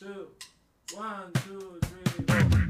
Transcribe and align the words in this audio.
two, 0.00 0.28
one, 0.96 1.30
two, 1.44 1.78
three, 1.82 2.24
go. 2.24 2.69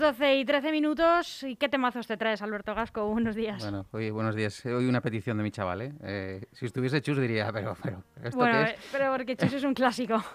12 0.00 0.36
y 0.38 0.44
13 0.46 0.72
minutos. 0.72 1.42
¿Y 1.42 1.56
qué 1.56 1.68
temazos 1.68 2.06
te 2.06 2.16
traes, 2.16 2.40
Alberto 2.40 2.74
Gasco? 2.74 3.06
Buenos 3.12 3.36
días. 3.36 3.62
Bueno, 3.62 3.86
hoy, 3.92 4.10
buenos 4.10 4.34
días. 4.34 4.64
Hoy 4.64 4.86
una 4.86 5.02
petición 5.02 5.36
de 5.36 5.42
mi 5.42 5.50
chaval, 5.50 5.82
¿eh? 5.82 5.92
Eh, 6.02 6.44
si 6.52 6.64
estuviese 6.64 7.02
Chus 7.02 7.18
diría, 7.18 7.50
pero, 7.52 7.76
pero, 7.82 8.02
¿esto 8.24 8.38
Bueno, 8.38 8.64
qué 8.64 8.70
es? 8.70 8.70
eh, 8.70 8.78
pero 8.92 9.12
porque 9.12 9.36
Chus 9.36 9.52
es 9.52 9.62
un 9.64 9.74
clásico. 9.74 10.22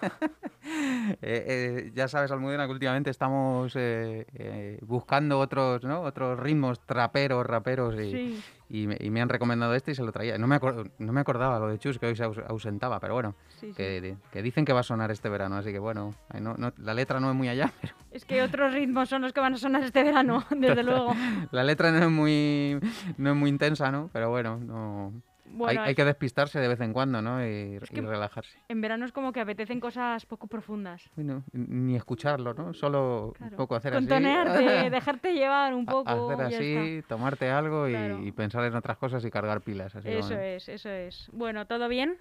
Eh, 0.68 1.14
eh, 1.22 1.92
ya 1.94 2.08
sabes, 2.08 2.32
Almudena, 2.32 2.66
que 2.66 2.72
últimamente 2.72 3.08
estamos 3.08 3.72
eh, 3.76 4.26
eh, 4.34 4.78
buscando 4.82 5.38
otros, 5.38 5.84
¿no? 5.84 6.00
otros 6.00 6.40
ritmos 6.40 6.80
traperos, 6.84 7.46
raperos, 7.46 7.94
y, 8.00 8.10
Sí. 8.10 8.42
Y 8.68 8.86
me, 8.88 8.96
y 9.00 9.10
me 9.10 9.20
han 9.20 9.28
recomendado 9.28 9.74
este 9.74 9.92
y 9.92 9.94
se 9.94 10.02
lo 10.02 10.10
traía. 10.12 10.38
No 10.38 10.46
me, 10.46 10.58
no 10.98 11.12
me 11.12 11.20
acordaba 11.20 11.58
lo 11.58 11.68
de 11.68 11.78
Chus, 11.78 11.98
que 11.98 12.06
hoy 12.06 12.16
se 12.16 12.24
aus- 12.24 12.44
ausentaba, 12.48 12.98
pero 13.00 13.14
bueno, 13.14 13.34
Sí, 13.60 13.68
sí. 13.68 13.74
que, 13.74 14.16
que 14.32 14.42
dicen 14.42 14.64
que 14.64 14.72
va 14.72 14.80
a 14.80 14.82
sonar 14.82 15.10
este 15.10 15.28
verano, 15.28 15.56
así 15.56 15.70
que 15.72 15.78
bueno, 15.78 16.14
no- 16.40 16.54
no- 16.56 16.72
la 16.78 16.94
letra 16.94 17.20
no 17.20 17.30
es 17.30 17.36
muy 17.36 17.48
allá, 17.48 17.72
pero 17.80 17.94
Es 18.10 18.24
que 18.24 18.42
otros 18.42 18.72
ritmos 18.74 19.08
son 19.08 19.22
los 19.22 19.32
que 19.32 19.40
van 19.40 19.54
a 19.54 19.56
sonar 19.58 19.82
este 19.84 20.02
verano, 20.02 20.44
desde 20.50 20.82
luego. 20.84 21.14
la 21.52 21.62
letra 21.64 21.92
no 21.92 21.98
es 21.98 22.10
muy, 22.10 22.78
no 23.18 23.30
es 23.30 23.36
muy 23.36 23.50
intensa, 23.50 23.90
¿no? 23.92 24.10
Pero 24.12 24.30
bueno, 24.30 24.58
no... 24.58 25.12
Bueno, 25.56 25.80
hay, 25.82 25.88
hay 25.88 25.94
que 25.94 26.04
despistarse 26.04 26.60
de 26.60 26.68
vez 26.68 26.80
en 26.80 26.92
cuando, 26.92 27.22
¿no? 27.22 27.40
Y, 27.44 27.78
que- 27.90 27.98
y 27.98 28.00
relajarse. 28.00 28.58
en 28.68 28.80
verano 28.80 29.04
es 29.06 29.12
como 29.12 29.32
que 29.32 29.40
apetecen 29.40 29.80
cosas 29.80 30.26
poco 30.26 30.46
profundas. 30.46 31.10
Bueno, 31.16 31.44
ni 31.52 31.96
escucharlo, 31.96 32.54
¿no? 32.54 32.74
Solo 32.74 33.32
Claro. 33.36 33.52
un 33.52 33.56
poco 33.56 33.74
hacer 33.74 33.92
Contonearte, 33.94 34.68
así. 34.78 34.90
dejarte 34.90 35.32
llevar 35.34 35.74
un 35.74 35.86
poco. 35.86 36.30
Hacer 36.30 36.44
así, 36.46 37.02
tomarte 37.08 37.50
algo 37.50 37.88
y, 37.88 37.92
Claro. 37.92 38.22
y 38.24 38.32
pensar 38.32 38.64
en 38.64 38.74
otras 38.74 38.96
cosas 38.98 39.24
y 39.24 39.30
cargar 39.30 39.60
pilas. 39.62 39.94
Así. 39.96 40.08
Eso 40.08 40.28
bueno. 40.28 40.42
es, 40.42 40.68
eso 40.68 40.88
es. 40.90 41.28
Bueno, 41.32 41.66
¿todo 41.66 41.88
bien? 41.88 42.16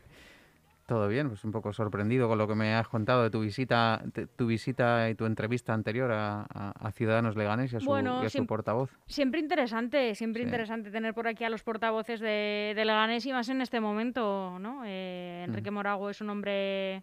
Todo 0.86 1.08
bien, 1.08 1.30
pues 1.30 1.44
un 1.44 1.52
poco 1.52 1.74
sorprendido 1.74 2.28
con 2.28 2.38
lo 2.38 2.48
que 2.48 2.54
me 2.54 2.76
has 2.76 2.88
contado 2.88 3.24
de 3.24 3.32
tu 3.32 3.40
visita, 3.42 4.04
tu 4.36 4.46
visita 4.46 5.10
y 5.10 5.16
tu 5.16 5.26
entrevista 5.26 5.74
anterior 5.74 6.12
a, 6.12 6.42
a- 6.48 6.74
a 6.80 6.92
Ciudadanos 6.92 7.36
Leganés 7.36 7.74
y 7.74 7.78
a 7.78 7.80
su, 7.80 7.88
Bueno, 7.88 8.22
y 8.22 8.28
a 8.28 8.30
su 8.30 8.38
siem- 8.38 8.46
portavoz. 8.46 8.92
Siempre 9.08 9.40
interesante, 9.40 10.14
siempre 10.14 10.44
Sí. 10.44 10.46
interesante 10.46 10.92
tener 10.92 11.16
por 11.16 11.28
aquí 11.28 11.44
a 11.44 11.50
los 11.50 11.64
portavoces 11.64 12.20
de, 12.20 12.74
de 12.76 12.86
Leganés 12.86 13.26
y 13.26 13.32
más 13.34 13.50
en 13.50 13.62
este 13.62 13.80
momento, 13.80 14.60
¿no? 14.60 14.84
Eh, 14.86 15.46
Enrique 15.48 15.72
Morago 15.72 16.12
es 16.12 16.22
un 16.22 16.30
hombre 16.30 17.02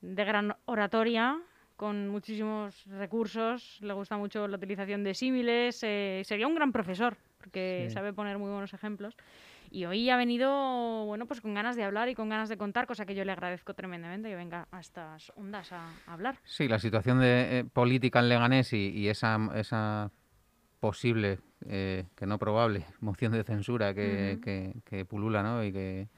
de 0.00 0.24
gran 0.24 0.54
oratoria, 0.66 1.40
con 1.74 2.08
muchísimos 2.08 2.84
recursos, 2.86 3.78
le 3.80 3.94
gusta 3.94 4.16
mucho 4.16 4.46
la 4.46 4.56
utilización 4.58 5.02
de 5.02 5.14
símiles, 5.14 5.80
eh, 5.82 6.22
sería 6.24 6.46
un 6.46 6.54
gran 6.54 6.70
profesor, 6.70 7.16
porque 7.38 7.86
Sí. 7.88 7.94
sabe 7.94 8.12
poner 8.12 8.38
muy 8.38 8.50
buenos 8.50 8.72
ejemplos. 8.74 9.16
Y 9.72 9.86
hoy 9.86 10.10
ha 10.10 10.16
venido, 10.18 11.06
bueno, 11.06 11.24
pues 11.26 11.40
con 11.40 11.54
ganas 11.54 11.76
de 11.76 11.84
hablar 11.84 12.10
y 12.10 12.14
con 12.14 12.28
ganas 12.28 12.50
de 12.50 12.58
contar, 12.58 12.86
cosa 12.86 13.06
que 13.06 13.14
yo 13.14 13.24
le 13.24 13.32
agradezco 13.32 13.72
tremendamente, 13.72 14.28
que 14.28 14.36
venga 14.36 14.68
a 14.70 14.80
estas 14.80 15.32
ondas 15.34 15.72
a, 15.72 15.88
a 16.06 16.12
hablar. 16.12 16.36
Sí, 16.44 16.68
la 16.68 16.78
situación 16.78 17.20
de 17.20 17.60
eh, 17.60 17.64
política 17.64 18.18
en 18.20 18.28
Leganés 18.28 18.74
y, 18.74 18.90
y 18.90 19.08
esa, 19.08 19.38
esa 19.54 20.10
posible, 20.78 21.38
eh, 21.66 22.04
que 22.16 22.26
no 22.26 22.38
probable, 22.38 22.84
moción 23.00 23.32
de 23.32 23.44
censura 23.44 23.94
que, 23.94 24.32
Ujú. 24.34 24.40
que- 24.42 24.74
que 24.84 25.04
pulula 25.06 25.42
¿no? 25.42 25.64
y 25.64 25.72
que, 25.72 26.08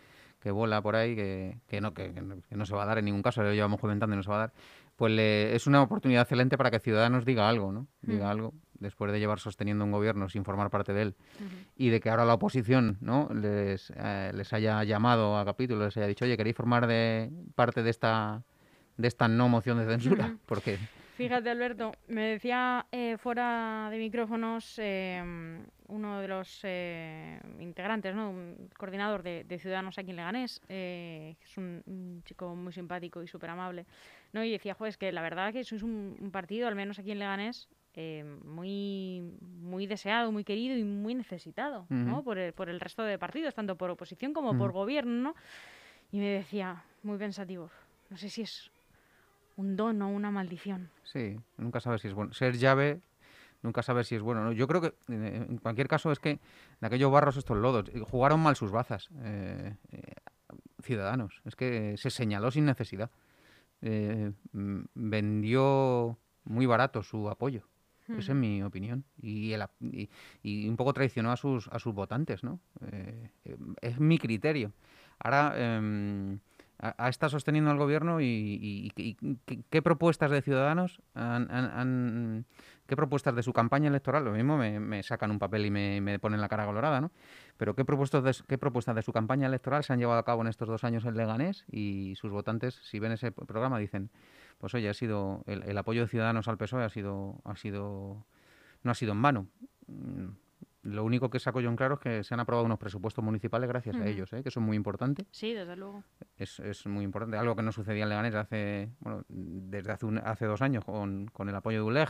que 0.41 0.51
por 0.83 0.97
ahí, 0.97 1.15
que, 1.15 1.59
que 1.69 1.81
no, 1.81 1.95
que, 1.95 2.13
que 2.13 2.57
no 2.57 2.67
se 2.67 2.75
va 2.75 2.83
a 2.83 2.87
dar 2.87 2.99
en 2.99 3.05
ningún 3.05 3.23
caso, 3.23 3.43
lo 3.43 3.53
llevamos 3.53 3.81
comentando 3.81 4.15
y 4.15 4.17
no 4.17 4.23
se 4.25 4.31
va 4.31 4.37
a 4.37 4.39
dar, 4.41 4.53
pues 4.97 5.13
le- 5.13 5.55
es 5.55 5.67
una 5.67 5.83
oportunidad 5.83 6.23
excelente 6.23 6.57
para 6.57 6.71
que 6.71 6.79
Ciudadanos 6.81 7.25
diga 7.25 7.49
algo, 7.49 7.73
¿no? 7.73 7.87
Diga 8.03 8.27
Mm. 8.27 8.31
algo, 8.31 8.55
después 8.75 9.11
de 9.13 9.19
llevar 9.19 9.39
sosteniendo 9.41 9.85
un 9.85 9.91
gobierno 9.93 10.29
sin 10.29 10.45
formar 10.45 10.71
parte 10.71 10.93
de 10.93 11.03
él, 11.03 11.17
y 11.77 11.89
de 11.91 12.01
que 12.01 12.09
ahora 12.11 12.25
la 12.25 12.35
oposición 12.35 12.99
¿no? 13.01 13.29
les, 13.35 13.93
eh, 13.97 14.31
les 14.35 14.53
haya 14.53 14.85
llamado 14.85 15.37
a 15.39 15.45
capítulo, 15.45 15.85
les 15.85 15.97
haya 15.97 16.07
dicho, 16.07 16.25
oye, 16.25 16.37
¿queréis 16.37 16.57
formar 16.57 16.87
de 16.87 17.31
parte 17.55 17.83
de 17.83 17.91
esta 17.91 18.43
de 18.97 19.09
esta 19.09 19.27
no 19.27 19.49
moción 19.49 19.79
de 19.79 19.87
censura? 19.87 20.37
Porque 20.47 20.79
Fíjate, 21.17 21.51
Alberto, 21.51 21.93
me 22.09 22.23
decía 22.23 22.87
eh, 22.93 23.17
fuera 23.19 23.89
de 23.91 23.99
micrófonos 23.99 24.75
eh, 24.79 25.23
uno 25.89 26.21
de 26.21 26.29
los 26.29 26.61
eh, 26.63 27.41
integrantes, 27.61 28.15
¿no? 28.15 28.31
un 28.31 28.71
coordinador 28.77 29.23
de, 29.23 29.45
de 29.45 29.59
Ciudadanos 29.59 29.99
aquí 29.99 30.11
en 30.11 30.17
Leganés, 30.17 30.61
eh, 30.69 31.37
es 31.43 31.57
un, 31.57 31.83
un 31.87 32.23
chico 32.25 32.55
muy 32.55 32.73
simpático 32.73 33.23
y 33.23 33.29
súper 33.29 33.51
amable, 33.51 33.87
¿no? 34.33 34.43
y 34.43 34.51
decía, 34.51 34.75
pues 34.75 34.97
que 34.97 35.13
la 35.13 35.23
verdad 35.23 35.53
que 35.53 35.65
sois 35.65 35.83
un, 35.83 36.17
un 36.21 36.31
partido, 36.31 36.69
al 36.69 36.75
menos 36.75 36.99
aquí 36.99 37.11
en 37.13 37.19
Leganés, 37.19 37.69
eh, 37.97 38.25
muy, 38.45 39.23
muy 39.41 39.87
deseado, 39.87 40.33
muy 40.33 40.43
querido 40.43 40.77
y 40.77 40.83
muy 40.83 41.15
necesitado 41.15 41.87
¿no? 41.91 42.25
Por, 42.25 42.39
el, 42.39 42.53
por 42.53 42.69
el 42.69 42.81
resto 42.81 43.05
de 43.05 43.19
partidos, 43.21 43.55
tanto 43.55 43.77
por 43.77 43.89
oposición 43.89 44.33
como 44.33 44.59
por 44.59 44.73
gobierno. 44.73 45.13
¿no? 45.31 45.35
Y 46.11 46.19
me 46.19 46.27
decía, 46.27 46.83
muy 47.05 47.19
pensativo, 47.19 47.71
no 48.11 48.17
sé 48.17 48.31
si 48.31 48.43
es 48.43 48.73
un 49.57 49.77
don 49.77 50.03
o 50.03 50.09
una 50.09 50.33
maldición. 50.33 50.91
Sí, 51.05 51.37
nunca 51.57 51.79
sabes 51.79 52.03
si 52.03 52.09
es 52.09 52.15
bueno. 52.15 52.33
Ser 52.33 52.57
llave, 52.57 53.01
nunca 53.65 53.83
sabes 53.83 54.07
si 54.07 54.15
es 54.15 54.23
bueno. 54.23 54.45
¿no? 54.45 54.53
Yo 54.53 54.69
creo 54.69 54.81
que, 54.81 54.95
en 55.09 55.59
cualquier 55.59 55.89
caso, 55.89 56.13
es 56.13 56.21
que 56.21 56.31
en 56.31 56.39
aquellos 56.83 57.11
barros, 57.11 57.37
estos 57.37 57.57
lodos, 57.57 57.91
eh, 57.93 58.01
jugaron 58.01 58.41
mal 58.41 58.55
sus 58.55 58.71
bazas. 58.71 59.09
eh, 59.23 59.75
eh, 59.91 60.03
ciudadanos. 60.83 61.41
Es 61.45 61.57
que 61.57 61.97
se 61.97 62.11
señaló 62.11 62.51
sin 62.51 62.67
necesidad. 62.67 63.11
Eh, 63.83 64.33
mm, 64.53 64.81
vendió 64.95 66.19
muy 66.45 66.67
barato 66.67 67.03
su 67.03 67.29
apoyo. 67.29 67.67
Esa 68.07 68.33
es 68.33 68.39
mi 68.39 68.63
opinión. 68.63 69.05
Y, 69.23 69.53
el 69.53 69.65
y, 69.81 70.11
y 70.43 70.69
un 70.69 70.77
poco 70.77 70.93
traicionó 70.93 71.33
a 71.33 71.39
sus, 71.39 71.69
a 71.69 71.79
sus 71.79 71.95
votantes, 71.95 72.45
¿no? 72.45 72.61
Eh, 72.93 73.31
es 73.81 73.99
mi 73.99 74.19
criterio. 74.19 74.73
Ahora 75.19 75.55
em, 75.57 76.39
ha, 76.85 77.09
estado 77.09 77.31
sosteniendo 77.31 77.71
al 77.71 77.79
gobierno 77.79 78.21
y, 78.21 78.93
¿qué, 79.71 79.83
propuestas 79.83 80.31
de 80.31 80.43
Ciudadanos 80.43 81.01
han, 81.15 81.51
han- 81.51 82.45
qué 82.87 82.95
propuestas 82.97 83.35
de 83.35 83.43
su 83.43 83.53
campaña 83.53 83.89
electoral? 83.89 84.25
Lo 84.25 84.33
mismo 84.33 84.59
me, 84.59 85.03
sacan 85.03 85.31
un 85.31 85.39
papel 85.39 85.65
y 85.67 85.71
me, 85.71 86.19
ponen 86.19 86.41
la 86.41 86.49
cara 86.49 86.67
colorada, 86.67 87.01
¿no? 87.01 87.11
Pero 87.57 87.75
¿qué 87.75 87.85
propuestas, 87.85 88.23
de, 88.23 88.35
qué 88.47 88.59
propuestas 88.59 88.95
de 88.95 89.03
su 89.03 89.13
campaña 89.13 89.47
electoral 89.47 89.83
se 89.83 89.93
han 89.93 89.99
llevado 89.99 90.19
a 90.19 90.25
cabo 90.25 90.43
en 90.43 90.49
estos 90.49 90.69
dos 90.69 90.85
años 90.85 91.05
en 91.07 91.17
Leganés? 91.17 91.65
Y 91.71 92.15
sus 92.17 92.31
votantes, 92.31 92.81
si 92.85 92.99
ven 92.99 93.13
ese 93.13 93.33
programa, 93.33 93.79
dicen, 93.79 94.11
pues 94.59 94.75
oye, 94.75 94.89
ha 94.91 94.95
sido 94.95 95.43
el, 95.47 95.63
el 95.63 95.79
apoyo 95.79 96.03
de 96.03 96.09
Ciudadanos 96.09 96.49
al 96.49 96.59
PSOE 96.59 96.85
ha 96.85 96.91
sido, 96.91 97.41
ha 97.45 97.57
sido, 97.57 98.27
no 98.83 98.91
ha 98.91 98.95
sido 98.95 99.13
en 99.13 99.23
vano. 99.23 99.47
Lo 100.85 101.03
único 101.05 101.31
que 101.31 101.41
saco 101.41 101.61
yo 101.61 101.71
en 101.71 101.77
claro 101.77 101.95
es 101.95 102.01
que 102.01 102.25
se 102.25 102.35
han 102.35 102.41
aprobado 102.41 102.65
unos 102.67 102.79
presupuestos 102.79 103.25
municipales 103.25 103.69
gracias 103.69 103.97
a 103.97 104.07
ellos, 104.07 104.33
¿eh? 104.35 104.43
que 104.43 104.51
eso 104.51 104.61
es 104.61 104.67
muy 104.67 104.77
importante. 104.77 105.27
Sí, 105.31 105.53
desde 105.55 105.77
luego. 105.77 106.05
Es, 106.37 106.61
es 106.61 106.87
muy 106.87 107.05
importante. 107.05 107.37
Algo 107.39 107.57
que 107.57 107.63
no 107.63 107.73
sucedía 107.73 108.03
en 108.03 108.11
Leganés 108.11 108.35
hace, 108.35 108.91
bueno, 109.01 109.25
desde 109.29 109.93
hace, 109.93 110.05
un- 110.07 110.19
hace 110.19 110.45
dos 110.47 110.61
años 110.63 110.85
con, 110.85 111.27
con 111.29 111.49
el 111.49 111.55
apoyo 111.57 111.79
de 111.79 111.83
ULEG, 111.85 112.09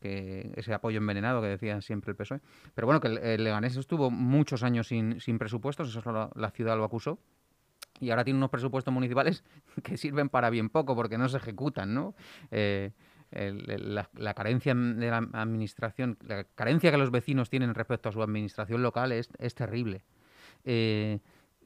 que 0.00 0.52
ese 0.56 0.74
apoyo 0.74 0.98
envenenado 0.98 1.40
que 1.40 1.48
decía 1.48 1.80
siempre 1.80 2.10
el 2.10 2.16
PSOE. 2.16 2.40
Pero 2.74 2.86
bueno, 2.86 3.00
que 3.00 3.08
el, 3.08 3.18
el 3.18 3.42
Leganés 3.44 3.76
estuvo 3.76 4.10
muchos 4.10 4.62
años 4.62 4.88
sin, 4.88 5.18
sin 5.20 5.38
presupuestos, 5.38 5.88
eso 5.96 6.12
la, 6.12 6.30
la 6.34 6.50
ciudad 6.50 6.76
lo 6.76 6.84
acusó. 6.84 7.18
Y 8.00 8.10
ahora 8.10 8.24
tiene 8.24 8.36
unos 8.38 8.50
presupuestos 8.50 8.92
municipales 8.92 9.44
que 9.82 9.96
sirven 9.96 10.28
para 10.28 10.50
bien 10.50 10.68
poco 10.68 10.94
porque 10.94 11.16
no 11.16 11.28
se 11.28 11.38
ejecutan, 11.38 11.94
¿no? 11.94 12.14
Eh, 12.50 12.90
la, 13.34 14.34
carencia 14.34 14.74
de 14.74 15.10
la 15.10 15.18
administración, 15.32 16.16
la 16.22 16.44
carencia 16.44 16.90
que 16.90 16.98
los 16.98 17.10
vecinos 17.10 17.50
tienen 17.50 17.74
respecto 17.74 18.08
a 18.08 18.12
su 18.12 18.22
administración 18.22 18.82
local 18.82 19.12
es, 19.12 19.28
es 19.38 19.54
terrible. 19.54 20.04
Eh, 20.64 21.18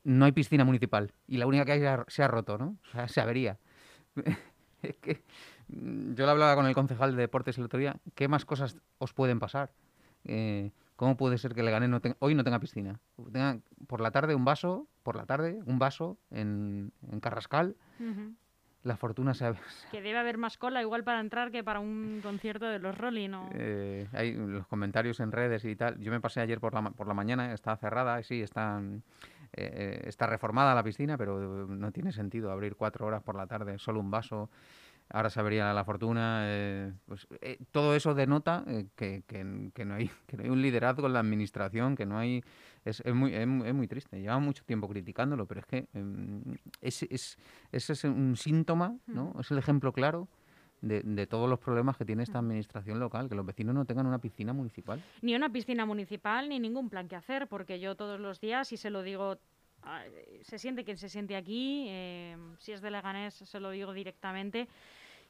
no 0.05 0.25
hay 0.25 0.33
piscina 0.33 0.65
municipal 0.65 1.13
y 1.27 1.37
la 1.37 1.47
única 1.47 1.65
que 1.65 1.73
hay 1.73 1.81
se 2.09 2.23
ha- 2.23 2.29
roto, 2.29 2.57
¿no? 2.59 2.77
O 2.89 2.91
sea, 2.93 3.09
se 3.09 3.21
avería. 3.21 3.59
mm, 5.69 6.15
yo 6.15 6.25
le 6.25 6.31
hablaba 6.31 6.55
con 6.55 6.67
el 6.67 6.75
concejal 6.75 7.15
de 7.15 7.23
deportes 7.23 7.59
el 7.59 7.65
otro 7.65 7.79
día, 7.79 7.97
¿qué 8.15 8.29
más 8.29 8.45
cosas 8.45 8.77
os 8.99 9.13
pueden 9.13 9.39
pasar? 9.39 9.71
Eh, 10.25 10.71
¿Cómo 10.97 11.17
puede 11.17 11.39
ser 11.39 11.55
que 11.55 11.63
Leganés 11.63 11.91
no 11.91 12.01
hoy 12.19 12.35
no 12.35 12.43
tenga 12.43 12.59
piscina? 12.59 12.99
Por 13.87 14.01
la 14.01 14.11
tarde 14.11 14.35
un 14.35 14.45
vaso, 14.45 14.89
por 15.05 15.15
la 15.15 15.27
tarde 15.27 15.61
un 15.65 15.79
vaso 15.79 16.19
en, 16.31 16.93
Carrascal. 17.21 17.77
La 18.85 18.97
fortuna 18.97 19.35
se 19.35 19.47
ha, 19.47 19.55
Que 19.91 20.03
debe 20.03 20.19
haber 20.19 20.39
más 20.39 20.57
cola 20.57 20.81
igual 20.81 21.05
para 21.05 21.21
entrar 21.21 21.51
que 21.51 21.65
para 21.65 21.81
un 21.81 22.21
concierto 22.23 22.67
de 22.67 22.79
los 22.79 22.97
Rolling 22.97 23.31
o... 23.31 23.51
Eh, 23.55 24.07
hay 24.13 24.33
los 24.33 24.67
comentarios 24.67 25.21
en 25.21 25.33
redes 25.33 25.65
y 25.65 25.77
tal. 25.77 25.99
Yo 25.99 26.11
me 26.11 26.21
pasé 26.21 26.41
ayer 26.41 26.61
por 26.61 26.75
la, 26.75 26.91
por 26.91 27.07
la 27.07 27.15
mañana, 27.15 27.53
estaba 27.53 27.77
cerrada, 27.77 28.23
sí, 28.23 28.43
están, 28.43 29.03
eh, 29.53 30.03
está 30.05 30.27
reformada 30.27 30.75
la 30.75 30.83
piscina, 30.83 31.17
pero 31.17 31.67
no 31.67 31.93
tiene 31.93 32.13
sentido 32.13 32.51
abrir 32.51 32.77
cuatro 32.77 33.07
horas 33.07 33.23
por 33.23 33.37
la 33.37 33.47
tarde, 33.47 33.79
solo 33.79 34.01
un 34.01 34.11
vaso. 34.11 34.51
Ahora 35.11 35.31
se 35.31 35.41
abriría 35.41 35.73
la 35.73 35.85
fortuna. 35.85 36.43
eh, 36.45 36.93
pues, 37.07 37.27
eh, 37.41 37.59
todo 37.71 37.95
eso 37.95 38.15
denota 38.15 38.65
eh, 38.67 38.87
que, 38.95 39.23
que- 39.27 39.71
que 39.75 39.85
no 39.85 39.95
hay, 39.95 40.11
que 40.27 40.37
no 40.37 40.43
hay 40.45 40.51
un 40.51 40.61
liderazgo 40.61 41.07
en 41.07 41.13
la 41.15 41.21
administración, 41.21 41.97
que 41.97 42.05
no 42.07 42.19
hay. 42.19 42.43
Es, 42.85 43.01
es 43.01 43.15
muy, 43.15 43.35
es, 43.35 43.47
mu- 43.47 43.65
es 43.65 43.75
muy 43.75 43.89
triste. 43.89 44.21
Llevamos 44.21 44.45
mucho 44.45 44.65
tiempo 44.65 44.89
criticándolo, 44.89 45.47
pero 45.47 45.61
es 45.61 45.67
que 45.67 45.89
em, 45.95 46.43
ese 46.81 47.07
es, 47.11 47.39
ese 47.73 47.93
es 47.95 48.05
un 48.05 48.37
síntoma, 48.37 48.97
¿no? 49.07 49.35
Es 49.41 49.51
el 49.51 49.59
ejemplo 49.59 49.93
claro 49.93 50.29
de, 50.81 51.03
de 51.03 51.27
todos 51.27 51.49
los 51.51 51.59
problemas 51.59 51.97
que 51.97 52.05
tiene 52.05 52.23
esta 52.23 52.39
administración 52.39 53.01
local, 53.01 53.29
que 53.29 53.35
los 53.35 53.45
vecinos 53.45 53.75
no 53.75 53.85
tengan 53.85 54.07
una 54.07 54.19
piscina 54.21 54.53
municipal. 54.53 55.03
Ni 55.23 55.35
una 55.35 55.51
piscina 55.51 55.85
municipal, 55.87 56.49
ni 56.49 56.61
ningún 56.61 56.89
plan 56.89 57.09
que 57.09 57.17
hacer, 57.17 57.49
porque 57.49 57.81
yo 57.81 57.97
todos 57.97 58.21
los 58.21 58.41
días, 58.41 58.71
y 58.73 58.77
se 58.77 58.89
lo 58.91 59.03
digo, 59.03 59.39
ah, 59.83 60.05
se 60.43 60.59
siente 60.59 60.85
quien 60.85 60.97
se 60.97 61.09
siente 61.09 61.35
aquí, 61.35 61.87
eh, 61.89 62.37
si 62.59 62.73
es 62.73 62.81
de 62.81 62.91
Leganés 62.93 63.35
se 63.35 63.59
lo 63.61 63.71
digo 63.71 63.93
directamente, 63.93 64.69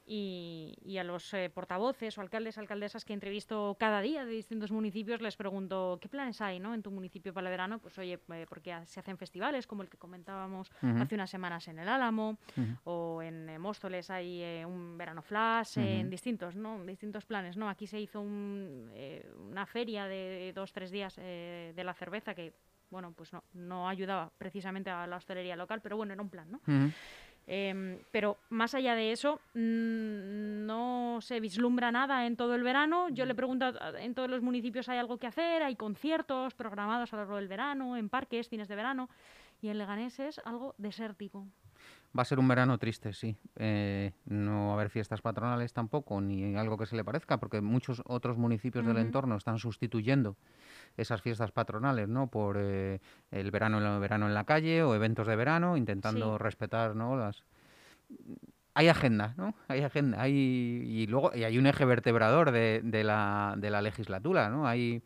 y, 0.09 0.75
y 0.83 0.97
a 0.99 1.05
los 1.05 1.33
eh, 1.35 1.51
portavoces 1.53 2.17
o 2.17 2.23
alcaldes, 2.23 2.57
alcaldesas 2.59 3.05
que 3.05 3.13
entrevisto 3.13 3.77
cada 3.79 4.01
día 4.01 4.25
de 4.25 4.33
distintos 4.33 4.73
municipios, 4.73 5.21
les 5.21 5.37
pregunto, 5.37 5.99
¿qué 6.01 6.09
planes 6.09 6.41
hay 6.41 6.59
¿no? 6.59 6.73
en 6.75 6.83
tu 6.83 6.91
municipio 6.91 7.35
para 7.35 7.49
el 7.49 7.53
verano? 7.53 7.79
Pues 7.79 7.99
oye, 7.99 8.19
eh, 8.33 8.47
porque 8.49 8.75
se 8.87 9.01
hacen 9.01 9.19
festivales 9.19 9.67
como 9.67 9.83
el 9.83 9.89
que 9.91 9.99
comentábamos 9.99 10.71
hace 10.83 11.15
unas 11.15 11.31
semanas 11.31 11.69
en 11.69 11.79
el 11.79 11.89
Álamo, 11.89 12.39
o 12.85 13.21
en 13.23 13.49
eh, 13.51 13.59
Móstoles 13.59 14.09
hay 14.11 14.43
eh, 14.43 14.65
un 14.67 14.97
verano 14.97 15.23
flash, 15.23 15.79
en 15.79 16.09
distintos, 16.11 16.57
¿no? 16.57 16.85
distintos 16.85 17.25
planes, 17.27 17.57
¿no? 17.57 17.69
Aquí 17.69 17.87
se 17.87 18.01
hizo 18.01 18.21
un, 18.21 18.91
eh, 18.95 19.31
una 19.51 19.67
feria 19.67 20.07
de 20.07 20.53
dos, 20.55 20.73
tres 20.73 20.91
días 20.91 21.17
eh, 21.19 21.73
de 21.77 21.85
la 21.85 21.93
cerveza 21.95 22.35
que, 22.35 22.55
bueno, 22.91 23.13
pues 23.13 23.33
no, 23.33 23.45
no 23.53 23.89
ayudaba 23.89 24.31
precisamente 24.39 24.91
a 24.91 25.07
la 25.07 25.17
hostelería 25.17 25.57
local, 25.57 25.81
pero 25.83 25.97
bueno, 25.97 26.13
era 26.13 26.23
un 26.23 26.31
plan, 26.31 26.51
¿no? 26.51 26.61
Em, 27.51 27.99
pero 28.13 28.37
más 28.51 28.75
allá 28.75 28.95
de 28.95 29.11
eso, 29.11 29.41
mm, 29.55 30.67
no 30.67 31.19
se 31.23 31.41
vislumbra 31.41 31.91
nada 31.91 32.27
en 32.27 32.37
todo 32.37 32.55
el 32.55 32.63
verano. 32.63 33.09
Yo 33.09 33.25
le 33.25 33.35
pregunto, 33.35 33.73
en 33.99 34.15
todos 34.15 34.29
los 34.29 34.43
municipios 34.43 34.87
hay 34.91 34.99
algo 34.99 35.17
que 35.17 35.27
hacer, 35.27 35.63
hay 35.63 35.75
conciertos 35.75 36.53
programados 36.53 37.11
a 37.11 37.17
lo 37.17 37.23
largo 37.23 37.37
del 37.37 37.49
verano, 37.49 37.97
en 37.97 38.11
parques, 38.11 38.51
fines 38.51 38.69
de 38.69 38.77
verano, 38.77 39.09
y 39.63 39.69
en 39.69 39.79
Leganés 39.79 40.21
es 40.21 40.39
algo 40.45 40.75
desértico. 40.77 41.47
Va 42.17 42.23
a 42.23 42.25
ser 42.25 42.39
un 42.39 42.49
verano 42.49 42.79
triste, 42.79 43.13
sí. 43.13 43.37
Eh, 43.57 44.13
no 44.25 44.67
va 44.67 44.71
a 44.71 44.75
haber 44.75 44.91
fiestas 44.91 45.21
patronales 45.21 45.73
tampoco, 45.73 46.21
ni 46.21 46.57
algo 46.57 46.79
que 46.79 46.87
se 46.87 46.97
le 46.97 47.05
parezca, 47.05 47.37
porque 47.39 47.61
muchos 47.61 48.03
otros 48.07 48.39
municipios 48.39 48.87
del 48.87 48.97
entorno 48.97 49.37
están 49.37 49.59
sustituyendo 49.59 50.37
esas 50.97 51.21
fiestas 51.21 51.53
patronales, 51.53 52.09
¿no? 52.09 52.29
Por 52.29 52.57
eh, 52.59 53.01
el 53.31 53.51
verano, 53.51 53.79
el 53.79 54.01
verano 54.01 54.27
en 54.27 54.35
la 54.35 54.45
calle 54.45 54.83
o 54.83 54.95
eventos 54.95 55.27
de 55.27 55.37
verano, 55.37 55.77
intentando 55.77 56.39
Sí. 56.39 56.43
respetar, 56.43 56.97
¿no? 56.97 57.17
Las 57.17 57.45
hay 58.75 58.89
agenda, 58.89 59.35
¿no? 59.37 59.55
Hay 59.69 59.83
agenda, 59.83 60.21
hay 60.23 60.33
y 60.35 61.07
luego 61.09 61.33
y 61.35 61.45
hay 61.45 61.59
un 61.59 61.67
eje 61.67 61.85
vertebrador 61.85 62.53
de, 62.53 62.81
de 62.85 63.05
la, 63.05 63.55
de 63.59 63.71
la 63.71 63.83
legislatura, 63.83 64.49
¿no? 64.51 64.67
Hay 64.67 65.03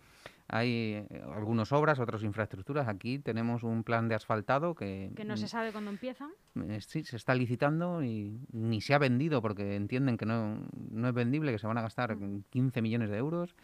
hay 0.52 1.06
eh, 1.08 1.22
algunas 1.34 1.72
obras, 1.72 1.99
otras 1.99 2.22
infraestructuras. 2.22 2.87
Aquí 2.87 3.19
tenemos 3.19 3.62
un 3.62 3.84
plan 3.84 4.06
de 4.08 4.14
asfaltado 4.14 4.75
que, 4.75 5.10
Que 5.16 5.25
no 5.25 5.34
mm, 5.34 5.38
se 5.38 5.49
sabe 5.49 5.72
cuándo 5.72 5.90
empieza. 5.90 6.28
eh, 6.69 6.78
Sí, 6.81 7.04
se 7.04 7.16
está 7.16 7.34
licitando 7.34 8.02
y 8.04 8.38
ni 8.52 8.82
se 8.82 8.93
ha 8.93 8.99
vendido 8.99 9.40
porque 9.40 9.76
entienden 9.76 10.19
que 10.19 10.26
no, 10.26 10.69
no 10.90 11.08
es 11.08 11.14
vendible, 11.14 11.52
que 11.52 11.58
se 11.58 11.66
van 11.66 11.78
a 11.78 11.82
gastar 11.82 12.16
15 12.50 12.82
millones 12.82 13.08
de 13.08 13.16
euros. 13.16 13.56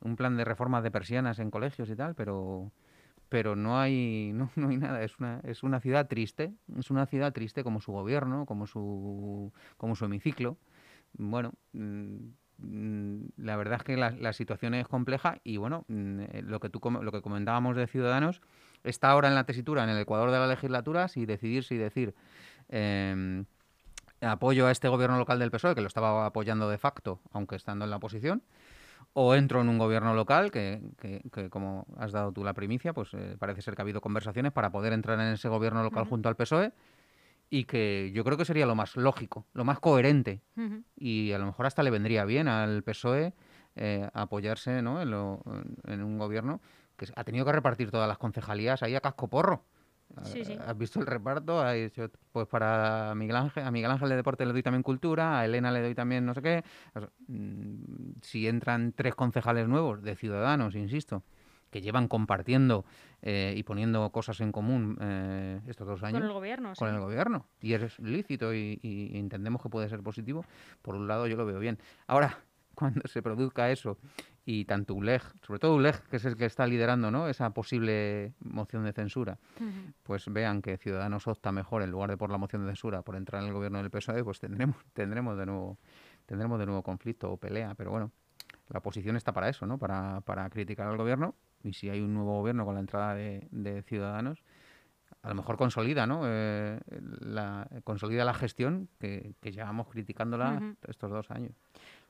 Un 0.00 0.16
plan 0.16 0.36
de 0.36 0.44
reformas 0.44 0.82
de 0.84 0.90
persianas 0.90 1.38
en 1.38 1.50
colegios 1.50 1.88
y 1.88 1.96
tal, 1.96 2.14
pero 2.14 2.70
pero 3.30 3.56
no 3.56 3.80
hay 3.80 4.30
no, 4.34 4.50
no 4.54 4.68
hay 4.68 4.76
nada. 4.76 5.02
Es 5.02 5.18
una, 5.18 5.40
es 5.44 5.62
una 5.62 5.80
ciudad 5.80 6.06
triste, 6.08 6.52
es 6.78 6.90
una 6.90 7.06
ciudad 7.06 7.32
triste 7.32 7.64
como 7.64 7.80
su 7.80 7.90
gobierno, 7.90 8.44
como 8.44 8.66
su, 8.66 9.50
como 9.78 9.96
su 9.96 10.04
hemiciclo. 10.04 10.58
Bueno, 11.14 11.54
mm, 11.72 11.78
mm, 11.80 12.34
la 12.58 13.56
verdad 13.56 13.78
es 13.78 13.82
que 13.84 13.96
la, 13.96 14.10
la 14.12 14.32
situación 14.32 14.74
es 14.74 14.86
compleja 14.88 15.38
y 15.44 15.56
bueno, 15.56 15.84
mm, 15.88 16.20
eh, 16.20 16.42
lo 16.46 16.60
que 16.60 16.68
tú 16.70 16.80
lo 17.02 17.12
que 17.12 17.20
comentábamos 17.22 17.76
de 17.76 17.86
Ciudadanos 17.86 18.40
está 18.84 19.10
ahora 19.10 19.28
en 19.28 19.34
la 19.34 19.44
tesitura, 19.44 19.82
en 19.84 19.90
el 19.90 19.98
Ecuador 19.98 20.30
de 20.30 20.38
la 20.38 20.46
legislatura, 20.46 21.08
si 21.08 21.26
decidir 21.26 21.64
si 21.64 21.76
decir 21.76 22.14
em, 22.68 23.44
apoyo 24.20 24.66
a 24.66 24.70
este 24.70 24.88
gobierno 24.88 25.18
local 25.18 25.38
del 25.38 25.50
PSOE, 25.50 25.74
que 25.74 25.80
lo 25.80 25.88
estaba 25.88 26.26
apoyando 26.26 26.68
de 26.68 26.78
facto, 26.78 27.20
aunque 27.32 27.56
estando 27.56 27.84
en 27.84 27.90
la 27.90 27.96
oposición, 27.96 28.42
o 29.12 29.34
entro 29.34 29.60
en 29.60 29.68
un 29.68 29.78
gobierno 29.78 30.14
local, 30.14 30.50
que, 30.50 30.80
que- 31.00 31.22
que 31.32 31.48
como 31.50 31.86
has 31.98 32.10
dado 32.12 32.32
tú 32.32 32.42
la 32.44 32.52
primicia, 32.54 32.92
pues 32.92 33.10
eh, 33.14 33.36
parece 33.38 33.62
ser 33.62 33.74
que 33.74 33.82
ha 33.82 33.84
habido 33.84 34.00
conversaciones 34.00 34.52
para 34.52 34.70
poder 34.70 34.92
entrar 34.92 35.20
en 35.20 35.32
ese 35.34 35.48
gobierno 35.48 35.82
local 35.82 36.04
junto 36.10 36.28
al 36.28 36.36
PSOE, 36.36 36.72
y 37.50 37.64
que 37.64 38.10
yo 38.14 38.24
creo 38.24 38.36
que 38.36 38.44
sería 38.44 38.66
lo 38.66 38.74
más 38.74 38.96
lógico, 38.96 39.46
lo 39.52 39.64
más 39.64 39.78
coherente, 39.80 40.40
y 40.96 41.32
a 41.32 41.38
lo 41.38 41.46
mejor 41.46 41.66
hasta 41.66 41.82
le 41.82 41.90
vendría 41.90 42.24
bien 42.24 42.48
al 42.48 42.82
PSOE 42.82 43.32
eh, 43.76 44.08
apoyarse 44.12 44.82
¿no? 44.82 45.00
en, 45.02 45.10
lo- 45.10 45.42
en- 45.86 46.02
un 46.02 46.18
gobierno 46.18 46.60
que 46.96 47.06
ha 47.16 47.24
tenido 47.24 47.44
que 47.44 47.52
repartir 47.52 47.90
todas 47.90 48.06
las 48.08 48.18
concejalías 48.18 48.82
ahí 48.82 48.94
a 48.94 49.00
casco 49.00 49.28
porro. 49.28 49.64
Sí, 50.22 50.44
sí. 50.44 50.56
¿Has 50.64 50.78
visto 50.78 51.00
el 51.00 51.06
reparto? 51.06 51.64
Pues 52.30 52.46
para 52.46 53.14
Miguel 53.16 53.34
Ángel, 53.36 53.64
a 53.64 53.70
Miguel 53.72 53.90
Ángel 53.90 54.08
de 54.10 54.16
Deporte 54.16 54.46
le 54.46 54.52
doy 54.52 54.62
también 54.62 54.82
cultura, 54.84 55.40
a 55.40 55.44
Elena 55.44 55.72
le 55.72 55.82
doy 55.82 55.94
también 55.96 56.24
no 56.24 56.34
sé 56.34 56.42
qué. 56.42 56.64
Mm, 57.26 58.12
si 58.22 58.46
entran 58.46 58.92
tres 58.92 59.14
concejales 59.14 59.66
nuevos 59.68 60.02
de 60.02 60.14
Ciudadanos, 60.14 60.74
insisto, 60.76 61.24
que 61.74 61.80
llevan 61.80 62.06
compartiendo 62.06 62.84
eh, 63.20 63.52
y 63.56 63.64
poniendo 63.64 64.08
cosas 64.10 64.40
en 64.40 64.52
común 64.52 64.96
eh, 65.00 65.60
estos 65.66 65.88
dos 65.88 66.04
años 66.04 66.20
Con 66.20 66.28
el 66.28 66.32
gobierno, 66.32 66.72
con 66.78 66.88
sí. 66.88 66.94
el 66.94 67.00
gobierno 67.00 67.48
y 67.60 67.72
es 67.72 67.98
lícito 67.98 68.54
y, 68.54 68.78
y 68.80 69.18
entendemos 69.18 69.60
que 69.60 69.68
puede 69.68 69.88
ser 69.88 70.00
positivo, 70.00 70.44
por 70.82 70.94
un 70.94 71.08
lado 71.08 71.26
yo 71.26 71.36
lo 71.36 71.44
veo 71.44 71.58
bien. 71.58 71.80
Ahora, 72.06 72.38
cuando 72.76 73.00
se 73.08 73.22
produzca 73.22 73.72
eso 73.72 73.98
y 74.44 74.66
tanto 74.66 74.94
ULEG, 74.94 75.20
sobre 75.44 75.58
todo 75.58 75.74
ULEG, 75.74 76.00
que 76.02 76.18
es 76.18 76.24
el 76.26 76.36
que 76.36 76.44
está 76.44 76.64
liderando 76.64 77.10
¿no? 77.10 77.26
esa 77.26 77.50
posible 77.50 78.34
moción 78.38 78.84
de 78.84 78.92
censura, 78.92 79.36
pues 80.04 80.32
vean 80.32 80.62
que 80.62 80.76
Ciudadanos 80.76 81.26
opta 81.26 81.50
mejor 81.50 81.82
en 81.82 81.90
lugar 81.90 82.10
de 82.10 82.16
por 82.16 82.30
la 82.30 82.38
moción 82.38 82.62
de 82.62 82.68
censura, 82.68 83.02
por 83.02 83.16
entrar 83.16 83.42
en 83.42 83.48
el 83.48 83.54
gobierno 83.54 83.78
del 83.78 83.90
PSOE, 83.90 84.22
pues 84.22 84.38
tendremos, 84.38 84.76
tendremos 84.92 85.36
de 85.36 85.46
nuevo 85.46 85.78
tendremos 86.24 86.60
de 86.60 86.66
nuevo 86.66 86.84
conflicto 86.84 87.32
o 87.32 87.36
pelea, 87.36 87.74
pero 87.74 87.90
bueno, 87.90 88.12
la 88.68 88.78
oposición 88.78 89.16
está 89.16 89.32
para 89.32 89.48
eso, 89.48 89.66
¿no? 89.66 89.76
Para, 89.76 90.20
para 90.20 90.48
criticar 90.50 90.86
al 90.86 90.96
gobierno 90.96 91.34
y 91.64 91.72
si 91.72 91.88
hay 91.88 92.00
un 92.00 92.14
nuevo 92.14 92.38
gobierno 92.38 92.64
con 92.64 92.74
la 92.74 92.80
entrada 92.80 93.14
de, 93.14 93.46
de 93.50 93.82
Ciudadanos, 93.82 94.42
a 95.22 95.28
lo 95.28 95.34
mejor 95.34 95.56
consolida, 95.56 96.06
¿no? 96.06 96.22
Eh, 96.24 96.78
la, 97.20 97.66
consolida 97.84 98.24
la 98.24 98.34
gestión 98.34 98.88
que, 99.00 99.34
que 99.40 99.52
llevamos 99.52 99.88
criticándola 99.88 100.58
estos 100.86 101.10
dos 101.10 101.30
años. 101.30 101.52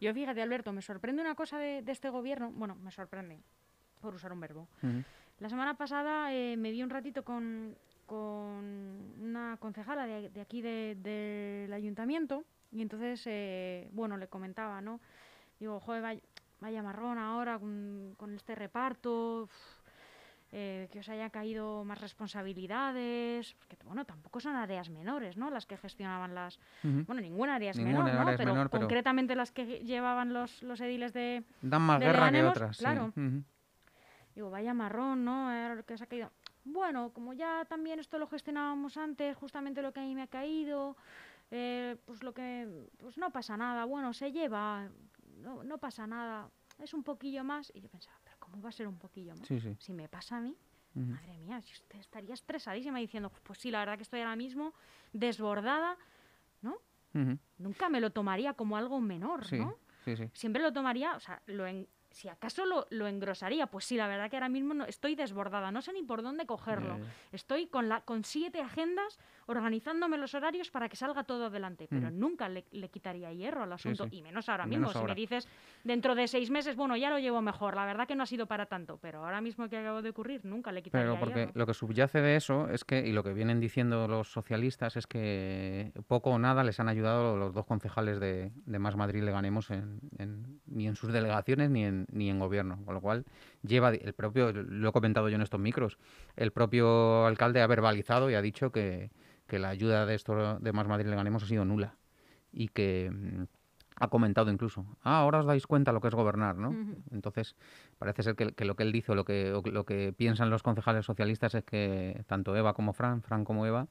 Yo 0.01 0.13
fíjate, 0.13 0.43
Alberto, 0.43 0.73
me 0.73 0.83
sorprende 0.83 1.23
una 1.23 1.35
cosa 1.37 1.59
de, 1.59 1.83
de 1.83 1.93
este 1.93 2.11
gobierno. 2.11 2.51
Bueno, 2.53 2.75
me 2.75 2.91
sorprende, 2.91 3.39
por 4.01 4.15
usar 4.15 4.33
un 4.33 4.41
verbo. 4.41 4.67
La 5.39 5.49
semana 5.49 5.75
pasada 5.75 6.33
eh, 6.35 6.57
me 6.57 6.71
vi 6.73 6.83
un 6.83 6.91
ratito 6.91 7.25
con, 7.25 7.77
con 8.07 9.15
una 9.21 9.57
concejala 9.61 10.07
de, 10.07 10.31
de 10.31 10.41
aquí 10.41 10.61
de- 10.63 10.97
del 11.01 11.73
ayuntamiento 11.73 12.45
y 12.73 12.83
entonces, 12.83 13.23
eh, 13.27 13.89
bueno, 13.93 14.17
le 14.17 14.27
comentaba, 14.27 14.81
¿no? 14.81 15.01
Digo, 15.61 15.79
joder, 15.81 16.03
vaya, 16.03 16.21
vaya 16.65 16.83
marrón 16.83 17.19
ahora 17.19 17.59
con, 17.59 18.15
con 18.17 18.35
este 18.35 18.55
reparto, 18.55 19.51
eh, 20.51 20.89
que 20.91 21.01
os 21.01 21.09
haya 21.11 21.29
caído 21.29 21.85
más 21.85 22.01
responsabilidades, 22.01 23.55
porque, 23.59 23.77
bueno, 23.85 24.07
tampoco 24.07 24.41
son 24.41 24.57
áreas 24.57 24.89
menores, 24.89 25.37
¿no? 25.37 25.51
Las 25.51 25.67
que 25.67 25.77
gestionaban 25.77 26.35
las... 26.35 26.59
Bueno, 26.83 27.21
ninguna 27.21 27.57
área 27.57 27.71
es 27.73 27.77
Ninguna 27.77 28.05
menor, 28.05 28.15
¿no? 28.15 28.21
área 28.23 28.33
es 28.35 28.39
pero 28.39 28.53
menor, 28.55 28.71
pero- 28.71 28.81
concretamente 28.81 29.37
las 29.37 29.53
que 29.53 29.81
llevaban 29.85 30.33
los, 30.33 30.63
los 30.63 30.81
ediles 30.81 31.13
de, 31.13 31.45
Dan 31.61 31.83
más 31.83 32.01
de 32.01 32.07
guerra 32.07 32.31
que 32.33 32.45
otras, 32.45 32.77
sí. 32.79 32.83
claro. 32.83 33.13
Digo, 34.35 34.51
vaya 34.51 34.73
marrón, 34.73 35.23
¿no? 35.25 35.51
Que 35.87 35.99
se 35.99 36.05
ha 36.05 36.07
caído. 36.07 36.31
Bueno, 36.65 37.11
como 37.13 37.35
ya 37.35 37.67
también 37.67 38.01
esto 38.01 38.19
lo 38.19 38.27
gestionábamos 38.27 38.97
antes, 38.97 39.37
justamente 39.37 39.83
lo 39.83 39.93
que 39.93 40.01
a 40.01 40.05
mí 40.05 40.15
me 40.15 40.23
ha 40.23 40.29
caído, 40.29 40.97
eh, 41.51 41.97
pues 42.07 42.23
lo 42.23 42.33
que, 42.33 42.89
pues 42.99 43.19
no 43.19 43.31
pasa 43.31 43.55
nada, 43.59 43.85
bueno, 43.85 44.15
se 44.15 44.33
lleva, 44.33 44.89
no, 45.37 45.63
no 45.65 45.79
pasa 45.79 46.07
nada, 46.07 46.51
es 46.79 46.95
un 46.95 47.03
poquillo 47.05 47.45
más. 47.45 47.71
Y 47.75 47.81
yo 47.81 47.89
pensaba, 47.89 48.17
pero 48.25 48.37
¿cómo 48.39 48.61
va 48.63 48.69
a 48.69 48.73
ser 48.73 48.87
un 48.89 48.99
poquillo 48.99 49.35
más? 49.37 49.47
Sí, 49.47 49.61
sí. 49.61 49.77
Si 49.79 49.93
me 49.93 50.09
pasa 50.09 50.37
a 50.39 50.41
mí, 50.41 50.57
madre 50.95 51.37
mía, 51.39 51.61
si 51.61 51.73
usted 51.73 51.99
estaría 51.99 52.35
estresadísima 52.35 52.99
diciendo, 52.99 53.31
pues 53.43 53.59
sí, 53.59 53.71
la 53.71 53.81
verdad 53.81 53.97
que 53.97 54.03
estoy 54.05 54.21
ahora 54.21 54.37
mismo 54.37 54.73
desbordada, 55.13 55.97
¿no? 56.63 56.77
Nunca 57.59 57.89
me 57.89 58.01
lo 58.01 58.11
tomaría 58.11 58.55
como 58.55 58.77
algo 58.77 59.01
menor, 59.01 59.45
Sí, 59.45 59.59
¿no? 59.59 59.77
sí, 60.05 60.17
sí. 60.17 60.29
siempre 60.35 60.61
lo 60.63 60.73
tomaría, 60.73 61.15
o 61.15 61.21
sea, 61.21 61.41
lo 61.47 61.67
en- 61.67 61.89
si 62.11 62.29
acaso 62.29 62.65
lo, 62.65 62.87
lo 62.91 63.07
engrosaría. 63.09 63.67
Pues 63.67 63.85
sí, 63.87 63.97
la 63.97 64.07
verdad 64.07 64.31
que 64.31 64.37
ahora 64.37 64.49
mismo 64.49 64.73
no, 64.75 64.85
estoy 64.85 65.15
desbordada, 65.17 65.71
no 65.73 65.83
sé 65.83 65.93
ni 65.93 66.03
por 66.05 66.23
dónde 66.23 66.47
cogerlo. 66.47 66.99
Estoy 67.33 67.67
con, 67.67 67.89
la, 67.89 68.03
con 68.03 68.23
siete 68.25 68.61
agendas 68.61 69.19
organizándome 69.47 70.17
los 70.19 70.35
horarios 70.35 70.71
para 70.71 70.89
que 70.89 70.97
salga 70.97 71.25
todo 71.25 71.47
adelante, 71.47 71.87
pero 71.89 72.11
Mm. 72.11 72.19
nunca 72.19 72.49
le, 72.49 72.65
le 72.73 72.89
quitaría 72.89 73.33
hierro 73.33 73.63
al 73.63 73.73
asunto, 73.73 74.05
sí. 74.05 74.17
y 74.19 74.23
menos 74.23 74.49
ahora 74.49 74.67
mismo. 74.67 74.93
si 74.93 74.99
me 75.05 75.15
dices 75.15 75.49
dentro 75.85 76.15
de 76.15 76.27
seis 76.29 76.51
meses, 76.51 76.77
bueno, 76.77 76.97
ya 76.97 77.11
lo 77.11 77.19
llevo 77.19 77.41
mejor, 77.43 77.75
la 77.75 77.85
verdad 77.87 78.07
que 78.07 78.15
no 78.15 78.23
ha 78.23 78.27
sido 78.27 78.47
para 78.47 78.67
tanto, 78.67 78.99
pero 79.01 79.25
ahora 79.25 79.41
mismo 79.41 79.69
que 79.69 79.77
acabo 79.79 80.03
de 80.03 80.11
ocurrir, 80.11 80.45
nunca 80.45 80.73
le 80.73 80.83
quitaría 80.83 81.07
Pero 81.07 81.19
porque 81.21 81.39
hierro. 81.41 81.53
lo 81.55 81.67
que 81.67 81.75
subyace 81.75 82.21
de 82.21 82.37
eso 82.37 82.69
es 82.69 82.85
que, 82.85 83.07
y 83.07 83.13
lo 83.13 83.23
que 83.23 83.33
vienen 83.33 83.61
diciendo 83.61 84.07
los 84.09 84.31
socialistas, 84.33 84.97
es 84.97 85.07
que 85.07 85.93
poco 86.07 86.31
o 86.31 86.39
nada 86.39 86.65
les 86.65 86.81
han 86.81 86.89
ayudado 86.89 87.37
los 87.37 87.53
dos 87.55 87.67
concejales 87.67 88.21
de, 88.21 88.53
de 88.55 88.79
Más 88.79 88.97
Madrid 88.97 89.23
le 89.23 89.33
ganemos 89.33 89.71
en, 89.71 90.01
en- 90.19 90.61
ni 90.67 90.87
en 90.87 90.97
sus 90.97 91.13
delegaciones 91.13 91.71
ni 91.71 91.85
en, 91.85 92.07
ni 92.11 92.31
en 92.31 92.39
gobierno. 92.39 92.79
Con 92.85 92.95
lo 92.95 93.01
cual, 93.01 93.25
lleva 93.63 93.91
el 93.91 94.13
propio, 94.15 94.53
lo 94.53 94.89
he 94.89 94.93
comentado 94.93 95.29
yo 95.29 95.37
en 95.37 95.43
estos 95.43 95.61
micros, 95.61 95.99
el 96.37 96.53
propio 96.53 97.27
alcalde 97.27 97.61
ha 97.63 97.67
verbalizado 97.67 98.31
y 98.31 98.35
ha 98.35 98.43
dicho 98.43 98.71
que, 98.73 99.11
que 99.47 99.59
la 99.59 99.69
ayuda 99.69 100.07
de 100.07 100.15
esto 100.15 100.59
de 100.59 100.73
Más 100.73 100.87
Madrid 100.87 101.07
le 101.07 101.17
ganemos 101.17 101.43
ha 101.43 101.47
sido 101.47 101.65
nula. 101.65 101.97
Y 102.53 102.69
que 102.69 103.11
mm, 103.13 103.45
ha 103.97 104.09
comentado 104.09 104.51
incluso, 104.51 104.87
ah, 105.03 105.21
ahora 105.21 105.41
os 105.41 105.47
dais 105.47 105.67
cuenta 105.67 105.93
lo 105.93 106.01
que 106.01 106.09
es 106.09 106.15
gobernar, 106.15 106.57
¿no? 106.57 106.75
Entonces, 107.11 107.55
parece 107.99 108.23
ser 108.23 108.35
que, 108.35 108.53
que 108.53 108.65
lo 108.65 108.75
que 108.75 108.83
él 108.83 108.93
dice 108.93 109.13
o 109.13 109.15
lo 109.15 109.25
que, 109.25 109.53
o 109.53 109.63
lo 109.63 109.85
que 109.85 110.13
piensan 110.13 110.51
los 110.51 110.63
concejales 110.63 111.07
socialistas 111.07 111.55
es 111.55 111.65
que 111.65 112.25
tanto 112.27 112.57
Eva 112.57 112.75
como 112.75 112.93
Fran, 112.93 113.23
Fran 113.23 113.45
como 113.45 113.67
Eva, 113.67 113.89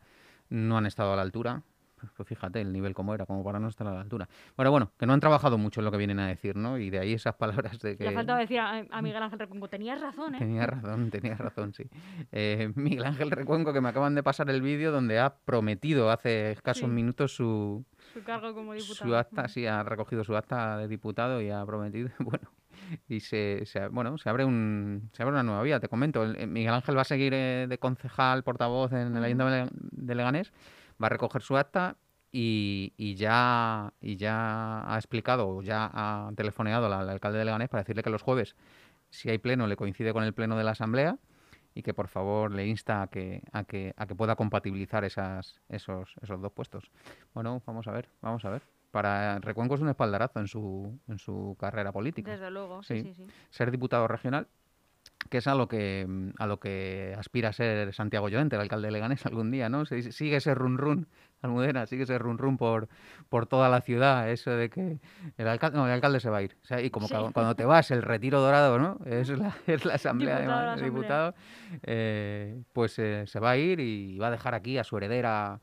no 0.49 0.77
han 0.77 0.85
estado 0.85 1.13
a 1.13 1.15
la 1.15 1.21
altura. 1.21 1.63
Pues, 2.17 2.27
fíjate 2.27 2.61
el 2.61 2.71
nivel 2.71 2.93
como 2.93 3.13
era, 3.13 3.25
como 3.25 3.43
para 3.43 3.59
no 3.59 3.67
estar 3.67 3.87
a 3.87 3.93
la 3.93 4.01
altura. 4.01 4.27
Bueno, 4.55 4.71
bueno, 4.71 4.91
que 4.97 5.05
no 5.05 5.13
han 5.13 5.19
trabajado 5.19 5.57
mucho 5.57 5.81
en 5.81 5.85
lo 5.85 5.91
que 5.91 5.97
vienen 5.97 6.19
a 6.19 6.27
decir, 6.27 6.55
¿no? 6.55 6.77
Y 6.77 6.89
de 6.89 6.99
ahí 6.99 7.13
esas 7.13 7.35
palabras 7.37 7.79
de 7.79 7.97
que... 7.97 8.03
Le 8.03 8.09
ha 8.09 8.13
faltado 8.13 8.39
decir 8.39 8.59
a, 8.59 8.85
a 8.89 9.01
Miguel 9.01 9.21
Ángel 9.23 9.39
Reconco, 9.39 9.67
tenías 9.69 9.99
razón, 10.01 10.35
¿eh? 10.35 10.39
Tenía 10.39 10.65
razón, 10.65 11.09
tenía 11.11 11.35
razón, 11.35 11.73
sí. 11.73 11.83
Eh, 12.31 12.71
Miguel 12.75 13.05
Ángel 13.05 13.31
Recuenco, 13.31 13.73
que 13.73 13.81
me 13.81 13.89
acaban 13.89 14.15
de 14.15 14.23
pasar 14.23 14.49
el 14.49 14.61
vídeo 14.61 14.91
donde 14.91 15.19
ha 15.19 15.35
prometido 15.35 16.09
hace 16.11 16.51
escasos 16.51 16.81
Sí. 16.89 16.95
minutos 16.95 17.35
su, 17.35 17.85
Su 18.13 18.23
cargo 18.23 18.53
como 18.53 18.73
diputado. 18.73 19.09
su 19.09 19.15
acta, 19.15 19.47
sí, 19.47 19.65
ha 19.67 19.83
recogido 19.83 20.23
su 20.23 20.35
acta 20.35 20.77
de 20.77 20.87
diputado 20.87 21.41
y 21.41 21.49
ha 21.49 21.65
prometido, 21.65 22.09
bueno, 22.19 22.49
y 23.07 23.19
se, 23.21 23.65
se 23.65 23.87
bueno, 23.87 24.17
se 24.17 24.29
abre 24.29 24.43
un 24.45 25.09
se 25.13 25.23
abre 25.23 25.33
una 25.33 25.43
nueva 25.43 25.61
vía, 25.63 25.79
te 25.79 25.87
comento. 25.87 26.23
El- 26.23 26.35
eh, 26.35 26.47
Miguel 26.47 26.73
Ángel 26.73 26.97
va 26.97 27.01
a 27.01 27.05
seguir 27.05 27.33
eh, 27.33 27.65
de 27.69 27.77
concejal, 27.77 28.43
portavoz 28.43 28.91
en 28.93 29.15
el. 29.15 29.23
Ayuntamiento 29.23 29.73
de 29.91 30.15
Leganés, 30.15 30.51
va 31.01 31.07
a 31.07 31.09
recoger 31.09 31.41
su 31.41 31.57
acta 31.57 31.97
y, 32.31 32.93
y 32.97 33.15
ya 33.15 33.93
y 34.01 34.15
ya 34.17 34.91
ha 34.91 34.95
explicado, 34.97 35.61
ya 35.61 35.89
ha 35.93 36.31
telefoneado 36.35 36.87
al, 36.87 36.93
al 36.93 37.09
alcalde 37.09 37.37
de 37.39 37.45
Leganés 37.45 37.69
para 37.69 37.83
decirle 37.83 38.03
que 38.03 38.09
los 38.09 38.21
jueves, 38.23 38.55
si 39.09 39.29
hay 39.29 39.37
pleno, 39.37 39.67
le 39.67 39.75
coincide 39.75 40.13
con 40.13 40.23
el 40.23 40.33
pleno 40.33 40.57
de 40.57 40.63
la 40.63 40.71
Asamblea 40.71 41.17
y 41.75 41.81
que 41.83 41.93
por 41.93 42.07
favor 42.07 42.51
le 42.51 42.67
insta 42.67 43.01
a 43.03 43.07
que, 43.07 43.43
a 43.51 43.63
que, 43.63 43.93
a 43.97 44.05
que 44.07 44.15
pueda 44.15 44.35
compatibilizar 44.35 45.03
esas, 45.03 45.59
esos, 45.69 46.15
esos 46.21 46.41
dos 46.41 46.51
puestos. 46.51 46.91
Bueno, 47.33 47.61
vamos 47.65 47.87
a 47.87 47.91
ver, 47.91 48.09
vamos 48.21 48.43
a 48.45 48.49
ver. 48.49 48.61
Para 48.91 49.39
Recuenco 49.39 49.73
es 49.73 49.81
un 49.81 49.89
espaldarazo 49.89 50.39
en 50.39 50.47
su, 50.47 50.99
en 51.07 51.17
su 51.17 51.55
carrera 51.59 51.91
política. 51.91 52.29
Desde 52.31 52.51
luego, 52.51 52.83
Sí. 52.83 53.01
sí, 53.01 53.13
sí. 53.15 53.27
Ser 53.49 53.71
diputado 53.71 54.07
regional, 54.07 54.47
que 55.29 55.37
es 55.39 55.47
a 55.47 55.55
lo 55.55 55.67
que 55.67 56.05
mm, 56.07 56.29
a 56.37 56.47
lo 56.47 56.59
que 56.59 57.15
aspira 57.17 57.49
a 57.49 57.53
ser 57.53 57.93
Santiago 57.93 58.29
Llorente, 58.29 58.55
el 58.55 58.61
alcalde 58.61 58.87
de 58.87 58.91
Leganés, 58.91 59.25
algún 59.25 59.51
día, 59.51 59.69
¿no? 59.69 59.85
Se- 59.85 60.11
Sigue 60.11 60.37
ese 60.37 60.53
run 60.55 60.77
run, 60.77 61.07
Almudena, 61.41 61.85
sigue 61.85 62.03
ese 62.03 62.17
run 62.17 62.37
run 62.37 62.57
por, 62.57 62.87
por 63.29 63.47
toda 63.47 63.67
la 63.67 63.81
ciudad, 63.81 64.29
eso 64.29 64.51
de 64.51 64.69
que 64.69 64.99
el 65.37 65.47
alcalde, 65.47 65.77
no, 65.77 65.85
el 65.85 65.91
alcalde 65.91 66.19
se 66.21 66.29
va 66.29 66.37
a 66.37 66.41
ir. 66.41 66.55
O 66.63 66.65
sea, 66.65 66.81
y 66.81 66.89
como 66.89 67.07
Sí. 67.07 67.15
cuando 67.33 67.53
te 67.55 67.65
vas, 67.65 67.91
el 67.91 68.01
retiro 68.01 68.39
dorado, 68.39 68.79
¿no? 68.79 68.99
Es 69.05 69.27
la, 69.29 69.53
es 69.67 69.83
la 69.85 69.95
asamblea 69.95 70.35
de 70.39 70.43
Diputado 70.81 70.83
diputados, 70.85 71.35
eh, 71.83 72.61
pues 72.71 72.97
eh, 72.99 73.25
se 73.27 73.39
va 73.39 73.51
a 73.51 73.57
ir 73.57 73.79
y 73.79 74.17
va 74.17 74.27
a 74.27 74.31
dejar 74.31 74.53
aquí 74.55 74.77
a 74.77 74.83
su 74.83 74.95
heredera, 74.97 75.59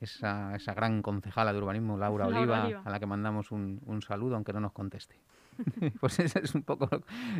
esa, 0.00 0.54
esa 0.56 0.72
gran 0.74 1.02
concejala 1.02 1.52
de 1.52 1.58
urbanismo, 1.58 1.96
Laura, 1.98 2.24
Laura 2.28 2.40
Oliva, 2.40 2.64
Oliva. 2.64 2.82
a 2.84 2.90
la 2.90 2.98
que 3.00 3.06
mandamos 3.06 3.50
un, 3.52 3.80
un 3.86 4.02
saludo, 4.02 4.34
aunque 4.34 4.52
no 4.52 4.60
nos 4.60 4.72
conteste. 4.72 5.16
pues 6.00 6.18
eso 6.18 6.38
es 6.38 6.54
un 6.54 6.62
poco 6.62 6.88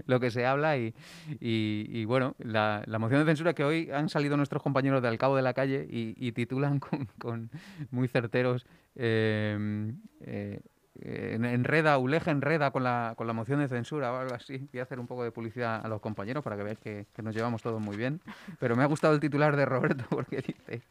lo, 0.07 0.21
que 0.21 0.31
se 0.31 0.47
habla 0.47 0.77
y, 0.77 0.95
y- 1.41 2.05
bueno, 2.05 2.35
la, 2.39 2.83
la 2.87 2.99
moción 2.99 3.21
de 3.21 3.27
censura 3.27 3.55
que 3.55 3.65
hoy 3.65 3.91
han 3.91 4.09
salido 4.09 4.37
nuestros 4.37 4.63
compañeros 4.63 5.03
de 5.03 5.09
Al 5.09 5.19
Cabo 5.19 5.37
de 5.37 5.43
la 5.43 5.55
Calle 5.55 5.87
y, 5.91 6.33
titulan 6.33 6.79
con, 6.81 7.07
con 7.19 7.51
muy 7.91 8.09
certeros 8.09 8.67
eh, 8.95 9.93
eh, 10.21 10.61
en- 11.03 11.45
enreda, 11.45 11.97
Uleja 11.99 12.31
enreda 12.31 12.71
con 12.71 12.85
la, 12.85 13.15
con 13.17 13.27
la 13.27 13.33
moción 13.33 13.61
de 13.61 13.69
censura 13.69 14.13
o 14.13 14.17
algo 14.19 14.35
así. 14.35 14.69
Voy 14.73 14.81
a 14.81 14.83
hacer 14.83 15.01
un 15.01 15.07
poco 15.07 15.25
de 15.25 15.31
publicidad 15.33 15.85
a 15.85 15.89
los 15.89 16.01
compañeros 16.01 16.45
para 16.45 16.57
que 16.57 16.63
veáis 16.63 16.79
que, 16.79 17.07
que 17.15 17.23
nos 17.23 17.35
llevamos 17.35 17.63
todos 17.63 17.81
muy 17.81 17.97
bien. 17.97 18.21
Pero 18.59 18.77
me 18.77 18.83
ha 18.83 18.87
gustado 18.87 19.15
el 19.15 19.21
titular 19.21 19.57
de 19.57 19.65
Roberto 19.65 20.05
porque 20.11 20.37
dice, 20.43 20.83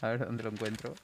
a 0.00 0.08
ver 0.08 0.24
dónde 0.26 0.42
lo 0.44 0.50
encuentro. 0.50 0.94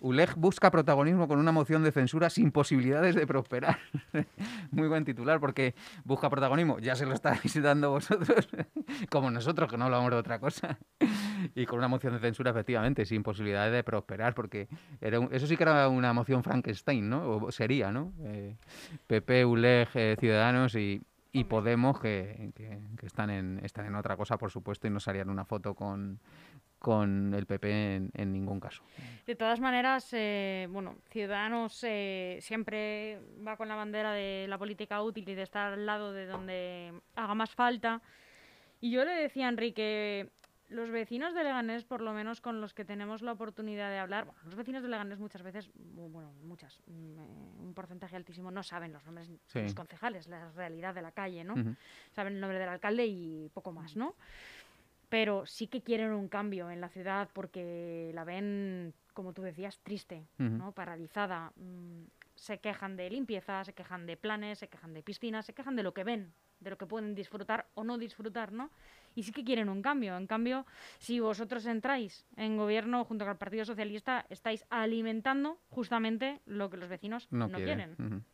ULEG 0.00 0.34
busca 0.36 0.70
protagonismo 0.70 1.28
con 1.28 1.38
una 1.38 1.52
moción 1.52 1.84
de 1.84 1.92
censura 1.92 2.30
sin 2.30 2.50
posibilidades 2.52 3.14
de 3.14 3.26
prosperar. 3.26 3.78
Muy 4.70 4.88
buen 4.88 5.04
titular 5.04 5.40
porque 5.40 5.74
busca 6.04 6.30
protagonismo. 6.30 6.78
Ya 6.78 6.96
se 6.96 7.06
lo 7.06 7.14
estáis 7.14 7.62
dando 7.62 7.90
vosotros, 7.90 8.48
como 9.10 9.30
nosotros 9.30 9.70
que 9.70 9.76
no 9.76 9.84
hablamos 9.84 10.10
de 10.10 10.16
otra 10.16 10.38
cosa. 10.38 10.78
Y 11.54 11.66
con 11.66 11.78
una 11.78 11.88
moción 11.88 12.14
de 12.14 12.18
censura, 12.18 12.50
efectivamente, 12.50 13.04
sin 13.04 13.22
posibilidades 13.22 13.72
de 13.72 13.84
prosperar, 13.84 14.34
porque 14.34 14.68
eso 15.00 15.46
sí 15.46 15.56
que 15.56 15.62
era 15.62 15.88
una 15.88 16.12
moción 16.12 16.42
Frankenstein, 16.42 17.08
¿no? 17.08 17.30
O 17.30 17.52
sería, 17.52 17.92
¿no? 17.92 18.12
Eh, 18.24 18.56
PP, 19.06 19.44
ULEG, 19.44 19.88
eh, 19.94 20.16
Ciudadanos 20.18 20.74
y, 20.74 21.02
Podemos 21.48 22.00
que, 22.00 22.50
están, 23.02 23.30
en, 23.30 23.60
están 23.62 23.86
en 23.86 23.94
otra 23.94 24.16
cosa, 24.16 24.36
por 24.36 24.50
supuesto, 24.50 24.88
y 24.88 24.90
no 24.90 24.98
se 24.98 25.10
harían 25.10 25.30
una 25.30 25.44
foto 25.44 25.74
con, 25.74 26.18
con 26.80 27.32
el 27.34 27.46
PP 27.46 27.96
en, 27.96 28.10
en 28.14 28.32
ningún 28.32 28.58
caso. 28.58 28.82
De 29.26 29.36
todas 29.36 29.60
maneras, 29.60 30.08
eh, 30.12 30.66
bueno, 30.70 30.96
Ciudadanos 31.10 31.84
eh, 31.86 32.38
siempre 32.40 33.20
va 33.46 33.56
con 33.56 33.68
la 33.68 33.76
bandera 33.76 34.12
de 34.12 34.46
la 34.48 34.58
política 34.58 35.00
útil 35.02 35.28
y 35.28 35.34
de 35.34 35.42
estar 35.42 35.74
al 35.74 35.86
lado 35.86 36.12
de 36.12 36.26
donde 36.26 36.92
haga 37.14 37.34
más 37.34 37.54
falta. 37.54 38.00
Y 38.80 38.90
yo 38.90 39.04
le 39.04 39.12
decía 39.12 39.46
a 39.46 39.50
Enrique, 39.50 40.30
los 40.68 40.90
vecinos 40.90 41.34
de 41.34 41.44
Leganés, 41.44 41.84
por 41.84 42.00
lo 42.00 42.12
menos 42.14 42.40
con 42.40 42.60
los 42.62 42.72
que 42.72 42.84
tenemos 42.84 43.20
la 43.22 43.32
oportunidad 43.32 43.90
de 43.90 43.98
hablar, 43.98 44.24
bueno, 44.24 44.40
los 44.44 44.54
vecinos 44.54 44.82
de 44.82 44.88
Leganés 44.88 45.18
muchas 45.18 45.42
veces, 45.42 45.68
bu- 45.74 46.10
bueno, 46.10 46.32
muchas, 46.44 46.80
mm, 46.86 47.18
eh, 47.18 47.22
un 47.58 47.74
porcentaje 47.74 48.16
altísimo, 48.16 48.50
no 48.50 48.62
saben 48.62 48.92
los 48.92 49.04
nombres 49.04 49.28
de 49.28 49.38
Sí. 49.48 49.60
los 49.62 49.74
concejales, 49.74 50.28
la 50.28 50.50
realidad 50.52 50.94
de 50.94 51.02
la 51.02 51.12
calle, 51.12 51.44
¿no? 51.44 51.54
Ujú. 51.54 51.74
saben 52.12 52.34
el 52.34 52.40
nombre 52.40 52.58
del 52.58 52.68
alcalde 52.68 53.04
y 53.06 53.50
poco 53.52 53.72
más, 53.72 53.96
¿no? 53.96 54.14
Pero 55.10 55.44
sí 55.44 55.66
que 55.66 55.82
quieren 55.82 56.12
un 56.12 56.28
cambio 56.28 56.70
en 56.70 56.80
la 56.80 56.88
ciudad 56.88 57.28
porque 57.34 58.10
la 58.14 58.24
ven, 58.24 58.94
como 59.12 59.32
tú 59.34 59.42
decías, 59.42 59.78
triste. 59.82 60.24
¿no? 60.38 60.72
Paralizada. 60.72 61.52
Mm, 61.56 62.04
Se 62.36 62.58
quejan 62.58 62.96
de 62.96 63.10
limpieza, 63.10 63.62
se 63.64 63.74
quejan 63.74 64.06
de 64.06 64.16
planes, 64.16 64.60
se 64.60 64.68
quejan 64.68 64.94
de 64.94 65.02
piscinas, 65.02 65.44
se 65.44 65.52
quejan 65.52 65.76
de 65.76 65.82
lo 65.82 65.92
que 65.92 66.04
ven, 66.04 66.32
de 66.60 66.70
lo 66.70 66.78
que 66.78 66.86
pueden 66.86 67.14
disfrutar 67.14 67.66
o 67.74 67.84
no 67.84 67.98
disfrutar, 67.98 68.50
¿no? 68.52 68.70
Y 69.14 69.24
sí 69.24 69.32
que 69.32 69.44
quieren 69.44 69.68
un 69.68 69.82
cambio. 69.82 70.16
En 70.16 70.26
cambio, 70.26 70.64
si 70.98 71.20
vosotros 71.20 71.66
entráis 71.66 72.24
en 72.36 72.56
gobierno 72.56 73.04
junto 73.04 73.26
con 73.26 73.32
el 73.32 73.36
Partido 73.36 73.66
Socialista, 73.66 74.24
estáis 74.30 74.64
alimentando 74.70 75.58
justamente 75.68 76.40
lo 76.46 76.70
que 76.70 76.78
los 76.78 76.88
vecinos 76.88 77.26
No, 77.30 77.48
no, 77.48 77.58
quieren. 77.58 78.24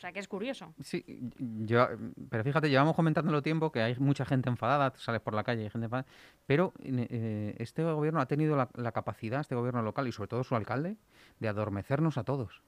O 0.00 0.02
sea, 0.02 0.12
que 0.12 0.18
es 0.20 0.28
curioso. 0.28 0.72
Sí, 0.82 1.04
yo, 1.38 1.86
pero 2.30 2.42
fíjate, 2.42 2.70
llevamos 2.70 2.96
comentándolo 2.96 3.42
tiempo 3.42 3.70
que 3.70 3.82
hay 3.82 3.94
mucha 3.98 4.24
gente 4.24 4.48
enfadada, 4.48 4.94
sales 4.96 5.20
por 5.20 5.34
la 5.34 5.44
calle 5.44 5.60
y 5.60 5.64
hay 5.64 5.70
gente 5.70 5.84
enfadada, 5.84 6.08
pero 6.46 6.72
eh, 6.82 7.54
este 7.58 7.84
gobierno 7.84 8.18
ha 8.18 8.24
tenido 8.24 8.56
la, 8.56 8.70
la 8.76 8.92
capacidad, 8.92 9.42
este 9.42 9.54
gobierno 9.54 9.82
local 9.82 10.08
y 10.08 10.12
sobre 10.12 10.28
todo 10.28 10.42
su 10.42 10.56
alcalde, 10.56 10.96
de 11.38 11.48
adormecernos 11.48 12.16
a 12.16 12.24
todos. 12.24 12.62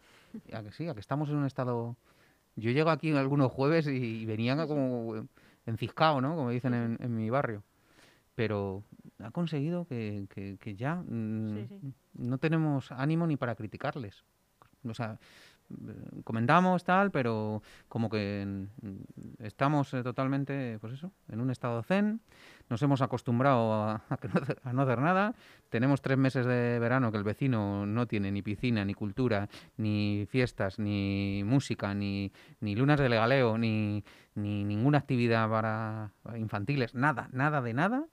A 0.53 0.63
que 0.63 0.73
sí, 0.73 0.87
a 0.89 0.93
que 0.95 1.01
estamos 1.01 1.31
en 1.31 1.37
un 1.37 1.47
estado... 1.47 1.97
Yo 2.57 2.71
llego 2.71 2.91
aquí 2.91 3.11
algunos 3.13 3.51
jueves 3.51 3.87
y, 3.87 3.93
y 3.93 4.27
venían 4.27 4.67
como 4.69 5.27
enciscado, 5.65 6.21
¿no? 6.21 6.37
Como 6.37 6.51
dicen 6.51 6.75
en, 6.75 6.99
en 7.01 7.17
mi 7.17 7.31
barrio. 7.31 7.63
Pero 8.35 8.83
ha 9.21 9.31
conseguido 9.31 9.87
que, 9.87 10.27
que- 10.29 10.59
que 10.59 10.75
ya 10.75 10.97
mm, 10.97 11.55
Sí, 11.55 11.67
sí. 11.81 11.95
no 12.15 12.37
tenemos 12.37 12.93
ánimo 12.93 13.27
ni 13.27 13.39
para 13.39 13.55
criticarles. 13.55 14.23
O 14.85 14.95
sea, 14.95 15.13
eh, 15.13 15.19
comentamos 16.25 16.85
tal, 16.85 17.11
pero 17.11 17.63
como 17.89 18.09
que 18.09 18.45
mm, 18.47 19.45
estamos 19.45 19.93
eh, 19.95 20.03
totalmente, 20.03 20.79
pues 20.81 20.95
eso, 20.95 21.13
en 21.29 21.41
un 21.41 21.51
estado 21.51 21.83
zen. 21.83 22.21
Nos 22.69 22.83
hemos 22.83 23.03
acostumbrado 23.03 23.73
a, 23.75 23.95
a 24.09 24.19
no 24.23 24.41
a 24.65 24.73
no 24.73 24.83
hacer 24.83 24.99
nada. 25.01 25.35
Tenemos 25.69 26.01
tres 26.03 26.19
meses 26.19 26.47
de 26.47 26.79
verano 26.79 27.11
que 27.13 27.19
el 27.19 27.25
vecino 27.25 27.87
no 27.87 28.07
tiene 28.07 28.31
ni 28.31 28.43
piscina, 28.43 28.85
ni 28.85 28.95
cultura, 28.95 29.49
ni 29.77 30.27
fiestas, 30.29 30.79
ni 30.79 31.43
música, 31.45 31.95
ni, 31.95 32.33
ni 32.61 32.75
lunas 32.75 32.99
de 33.01 33.09
legaleo, 33.09 33.59
ni, 33.59 34.05
ni 34.35 34.65
ninguna 34.65 34.99
actividad 34.99 35.49
para 35.49 36.13
infantiles, 36.37 36.95
nada, 36.95 37.29
nada 37.33 37.61
de 37.61 37.75
nada. 37.75 38.07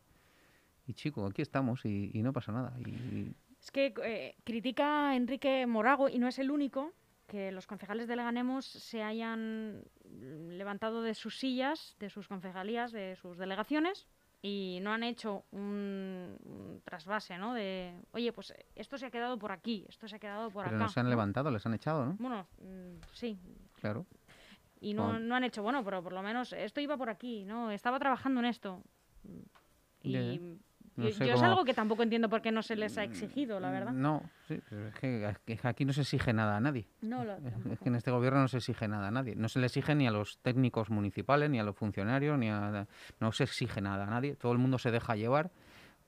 Y 0.87 0.93
chico, 0.93 1.25
aquí 1.27 1.41
estamos 1.41 1.85
y, 1.85 2.09
y 2.13 2.23
no 2.23 2.33
pasa 2.33 2.51
nada. 2.51 2.73
Y, 2.79 3.35
Es 3.61 3.71
que 3.71 3.93
eh, 4.03 4.35
critica 4.43 5.15
Enrique 5.15 5.67
Morago, 5.67 6.09
y 6.09 6.17
no 6.17 6.27
es 6.27 6.39
el 6.39 6.49
único, 6.49 6.93
que 7.29 7.51
los 7.51 7.67
concejales 7.67 8.07
de 8.07 8.15
Leganemos 8.15 8.65
se 8.65 9.03
hayan 9.03 9.83
levantado 10.49 11.01
de 11.01 11.13
sus 11.13 11.37
sillas, 11.39 11.95
de 11.99 12.09
sus 12.09 12.27
concejalías, 12.27 12.91
de 12.91 13.15
sus 13.15 13.37
delegaciones 13.37 14.07
y 14.41 14.79
no 14.81 14.91
han 14.91 15.03
hecho 15.03 15.45
un, 15.51 16.37
un 16.43 16.81
trasvase, 16.83 17.37
¿no? 17.37 17.53
De, 17.53 17.93
oye, 18.11 18.31
pues 18.33 18.53
esto 18.75 18.97
se 18.97 19.05
ha 19.05 19.11
quedado 19.11 19.37
por 19.37 19.51
aquí, 19.51 19.85
esto 19.87 20.07
se 20.07 20.15
ha 20.15 20.19
quedado 20.19 20.49
por 20.49 20.63
Pero 20.65 20.77
acá. 20.77 20.85
no 20.85 20.89
se 20.89 20.99
han 20.99 21.09
levantado, 21.09 21.51
les 21.51 21.65
han 21.65 21.73
echado, 21.73 22.05
¿no? 22.05 22.15
Bueno, 22.19 22.47
mm, 22.59 23.01
sí. 23.13 23.37
Claro. 23.79 24.05
Y 24.81 24.93
no, 24.93 25.19
no 25.19 25.35
han 25.35 25.43
hecho, 25.43 25.61
bueno, 25.61 25.83
pero 25.83 26.01
por 26.01 26.13
lo 26.13 26.23
menos 26.23 26.53
esto 26.53 26.79
iba 26.79 26.95
por 26.97 27.09
aquí, 27.09 27.43
¿no? 27.43 27.69
Estaba 27.69 27.99
trabajando 27.99 28.39
en 28.39 28.45
esto. 28.45 28.81
Y. 30.01 30.57
No 30.99 31.05
yo, 31.05 31.15
sé 31.15 31.27
yo 31.27 31.33
es 31.33 31.41
algo 31.41 31.63
que 31.63 31.73
tampoco 31.73 32.03
entiendo 32.03 32.29
por 32.29 32.41
qué 32.41 32.51
no 32.51 32.61
se 32.61 32.75
les 32.75 32.97
ha 32.97 33.03
exigido, 33.03 33.59
la 33.59 33.71
verdad. 33.71 33.93
No, 33.93 34.21
sí, 34.47 34.59
pero 34.69 34.87
es 34.87 34.95
que, 34.95 35.35
es 35.47 35.61
que 35.61 35.67
aquí 35.67 35.85
no 35.85 35.93
se 35.93 36.01
exige 36.01 36.33
nada 36.33 36.57
a 36.57 36.59
nadie. 36.59 36.87
No, 37.01 37.23
lo, 37.23 37.37
Es 37.71 37.79
que 37.79 37.89
en 37.89 37.95
este 37.95 38.11
gobierno 38.11 38.41
no 38.41 38.47
se 38.47 38.57
exige 38.57 38.87
nada 38.87 39.07
a 39.07 39.11
nadie. 39.11 39.35
No 39.35 39.47
se 39.47 39.59
le 39.59 39.67
exige 39.67 39.95
ni 39.95 40.07
a 40.07 40.11
los 40.11 40.39
técnicos 40.39 40.89
municipales, 40.89 41.49
ni 41.49 41.59
a 41.59 41.63
los 41.63 41.75
funcionarios, 41.75 42.37
ni 42.37 42.49
a... 42.49 42.85
No 43.19 43.31
se 43.31 43.45
exige 43.45 43.81
nada 43.81 44.03
a 44.03 44.09
nadie. 44.09 44.35
Todo 44.35 44.51
el 44.51 44.57
mundo 44.57 44.77
se 44.77 44.91
deja 44.91 45.15
llevar 45.15 45.51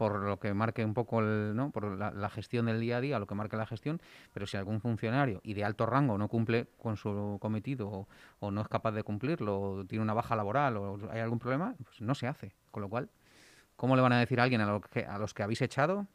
por 0.01 0.19
lo 0.19 0.39
que 0.39 0.51
marque 0.55 0.83
un 0.83 0.95
poco 0.95 1.19
el, 1.19 1.55
¿no? 1.55 1.69
por 1.69 1.95
la, 1.95 2.09
la 2.09 2.29
gestión 2.31 2.65
del 2.65 2.79
día 2.79 2.97
a 2.97 3.01
día, 3.01 3.19
lo 3.19 3.27
que 3.27 3.35
marque 3.35 3.55
la 3.55 3.67
gestión, 3.67 4.01
pero 4.33 4.47
si 4.47 4.57
algún 4.57 4.81
funcionario 4.81 5.41
y 5.43 5.53
de 5.53 5.63
alto 5.63 5.85
rango 5.85 6.17
no 6.17 6.27
cumple 6.27 6.69
con 6.79 6.97
su 6.97 7.37
cometido 7.39 7.87
o, 7.87 8.07
o 8.39 8.49
no 8.49 8.61
es 8.61 8.67
capaz 8.67 8.93
de 8.93 9.03
cumplirlo, 9.03 9.61
o 9.61 9.85
tiene 9.85 10.01
una 10.01 10.15
baja 10.15 10.35
laboral 10.35 10.77
o 10.77 10.97
hay 11.11 11.19
algún 11.19 11.37
problema, 11.37 11.75
pues 11.83 12.01
no 12.01 12.15
se 12.15 12.25
hace. 12.25 12.55
Con 12.71 12.81
lo 12.81 12.89
cual, 12.89 13.11
¿cómo 13.81 13.95
le 13.95 14.03
van 14.03 14.13
a 14.13 14.19
decir 14.19 14.39
a 14.39 14.43
alguien 14.43 14.61
a, 14.61 14.67
lo 14.67 14.79
que, 14.79 15.03
a 15.03 15.17
los 15.17 15.33
que 15.33 15.41
habéis 15.41 15.59
echado? 15.63 16.05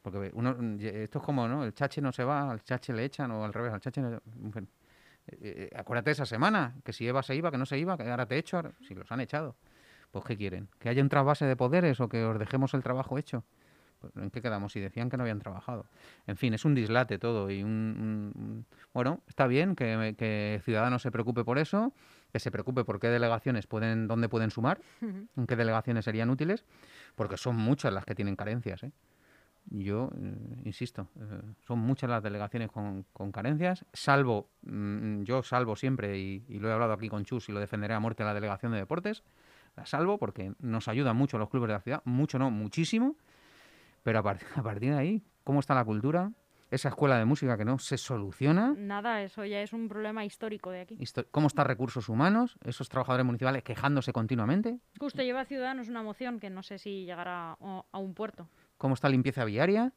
Porque 0.00 0.30
uno, 0.32 0.56
esto 0.80 1.18
es 1.18 1.24
como, 1.24 1.46
¿no? 1.46 1.62
El 1.62 1.74
chache 1.74 2.00
no 2.00 2.10
se 2.10 2.24
va, 2.24 2.50
al 2.50 2.62
chache 2.64 2.94
le 2.94 3.04
echan 3.04 3.30
o 3.32 3.44
al 3.44 3.52
revés, 3.52 3.70
al 3.74 3.80
chache... 3.82 4.00
no- 4.00 4.22
fin. 4.50 4.66
Eh, 5.26 5.68
eh, 5.70 5.76
acuérdate 5.76 6.08
de 6.08 6.12
esa 6.12 6.24
semana, 6.24 6.74
que 6.82 6.94
si 6.94 7.06
Eva 7.06 7.22
se 7.22 7.36
iba, 7.36 7.50
que 7.50 7.58
no 7.58 7.66
se 7.66 7.76
iba, 7.76 7.98
que 7.98 8.10
ahora 8.10 8.24
te 8.24 8.38
echo, 8.38 8.56
ahora- 8.56 8.72
si 8.88 8.94
los 8.94 9.12
han 9.12 9.20
echado. 9.20 9.56
Pues 10.10 10.24
¿qué 10.24 10.38
quieren? 10.38 10.68
¿Que 10.78 10.88
haya 10.88 11.02
un 11.02 11.10
trasvase 11.10 11.44
de 11.44 11.54
poderes 11.54 12.00
o 12.00 12.08
que 12.08 12.24
os 12.24 12.38
dejemos 12.38 12.72
el 12.72 12.82
trabajo 12.82 13.18
hecho? 13.18 13.44
Pues, 14.00 14.16
¿En 14.16 14.30
qué 14.30 14.40
quedamos? 14.40 14.72
Si 14.72 14.80
decían 14.80 15.10
que 15.10 15.18
no 15.18 15.22
habían 15.22 15.38
trabajado. 15.38 15.84
En 16.26 16.36
fin, 16.38 16.54
es 16.54 16.64
un 16.64 16.74
dislate 16.74 17.18
todo 17.18 17.50
y 17.50 17.62
un... 17.62 18.64
Bueno, 18.94 19.20
está 19.28 19.46
bien 19.46 19.76
que, 19.76 20.14
que 20.16 20.62
Ciudadanos 20.64 21.02
se 21.02 21.10
preocupe 21.12 21.44
por 21.44 21.58
eso, 21.58 21.92
que 22.32 22.40
se 22.40 22.50
preocupe 22.50 22.82
por 22.84 22.98
qué 22.98 23.08
delegaciones 23.08 23.66
pueden, 23.66 24.08
dónde 24.08 24.28
pueden 24.28 24.50
sumar, 24.50 24.80
en 25.02 25.46
qué 25.46 25.54
delegaciones 25.54 26.04
serían 26.04 26.30
útiles, 26.30 26.64
porque 27.14 27.36
son 27.36 27.56
muchas 27.56 27.92
las 27.92 28.04
que 28.04 28.14
tienen 28.14 28.36
carencias. 28.36 28.82
¿eh? 28.82 28.92
Yo 29.66 30.10
eh, 30.16 30.62
insisto, 30.64 31.08
eh, 31.20 31.40
son 31.66 31.78
muchas 31.78 32.10
las 32.10 32.22
delegaciones 32.22 32.70
con, 32.70 33.04
con 33.12 33.30
carencias, 33.32 33.84
salvo, 33.92 34.48
mm, 34.62 35.22
yo 35.22 35.42
salvo 35.42 35.76
siempre, 35.76 36.18
y, 36.18 36.40
lo 36.58 36.68
he 36.68 36.72
hablado 36.72 36.92
aquí 36.92 37.08
con 37.08 37.24
Chus 37.24 37.48
y 37.48 37.52
lo 37.52 37.60
defenderé 37.60 37.94
a 37.94 38.00
muerte 38.00 38.24
la 38.24 38.34
delegación 38.34 38.72
de 38.72 38.78
deportes, 38.78 39.22
la 39.76 39.86
salvo 39.86 40.18
porque 40.18 40.52
nos 40.58 40.88
ayudan 40.88 41.16
mucho 41.16 41.38
los 41.38 41.48
clubes 41.48 41.68
de 41.68 41.74
la 41.74 41.80
ciudad, 41.80 42.02
mucho 42.04 42.38
no, 42.38 42.50
muchísimo, 42.50 43.16
pero 44.02 44.18
a, 44.18 44.22
a 44.56 44.62
partir 44.62 44.92
de 44.92 44.98
ahí, 44.98 45.22
¿cómo 45.44 45.60
está 45.60 45.74
la 45.74 45.84
cultura? 45.84 46.32
Esa 46.72 46.88
escuela 46.88 47.18
de 47.18 47.26
música 47.26 47.58
que 47.58 47.66
no 47.66 47.78
se 47.78 47.98
soluciona. 47.98 48.72
Nada, 48.74 49.20
eso 49.22 49.44
ya 49.44 49.60
es 49.60 49.74
un 49.74 49.88
problema 49.88 50.24
histórico 50.24 50.70
de 50.70 50.80
aquí. 50.80 50.98
¿Cómo 51.30 51.48
están 51.48 51.66
recursos 51.66 52.08
humanos? 52.08 52.56
Esos 52.64 52.88
trabajadores 52.88 53.26
municipales 53.26 53.62
quejándose 53.62 54.10
continuamente. 54.14 54.78
Justo 54.98 55.22
lleva 55.22 55.42
a 55.42 55.44
Ciudadanos 55.44 55.90
una 55.90 56.02
moción 56.02 56.40
que 56.40 56.48
no 56.48 56.62
sé 56.62 56.78
si 56.78 57.04
llegará 57.04 57.58
a, 57.60 57.98
un 57.98 58.14
puerto. 58.14 58.48
¿Cómo 58.78 58.94
está 58.94 59.10
limpieza 59.10 59.44
viaria? 59.44 59.92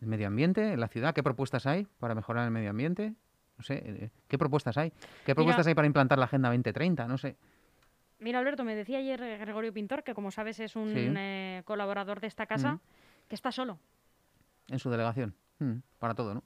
¿El 0.00 0.08
medio 0.08 0.26
ambiente 0.26 0.72
en 0.72 0.80
la 0.80 0.88
ciudad? 0.88 1.14
¿Qué 1.14 1.22
propuestas 1.22 1.66
hay 1.66 1.86
para 2.00 2.16
mejorar 2.16 2.44
el 2.46 2.50
medio 2.50 2.70
ambiente? 2.70 3.14
No 3.56 3.62
sé, 3.62 3.74
eh, 3.84 4.10
¿qué 4.26 4.38
propuestas 4.38 4.76
hay? 4.76 4.92
¿Qué 5.24 5.36
propuestas 5.36 5.68
hay 5.68 5.76
para 5.76 5.86
implantar 5.86 6.18
la 6.18 6.24
Agenda 6.24 6.48
2030? 6.48 7.06
No 7.06 7.16
sé. 7.16 7.36
Mira, 8.18 8.40
Alberto, 8.40 8.64
me 8.64 8.74
decía 8.74 8.98
ayer 8.98 9.22
eh, 9.22 9.38
Gregorio 9.38 9.72
Pintor, 9.72 10.02
que 10.02 10.14
como 10.14 10.32
sabes 10.32 10.58
es 10.58 10.74
un 10.74 10.92
Sí. 10.94 11.12
eh, 11.16 11.62
colaborador 11.64 12.18
de 12.20 12.26
esta 12.26 12.46
casa, 12.46 12.72
Mm. 12.74 12.80
que 13.28 13.34
está 13.36 13.52
solo. 13.52 13.78
En 14.66 14.80
su 14.80 14.90
delegación. 14.90 15.36
Mm, 15.58 15.78
para 15.98 16.14
todo, 16.14 16.34
¿no? 16.34 16.42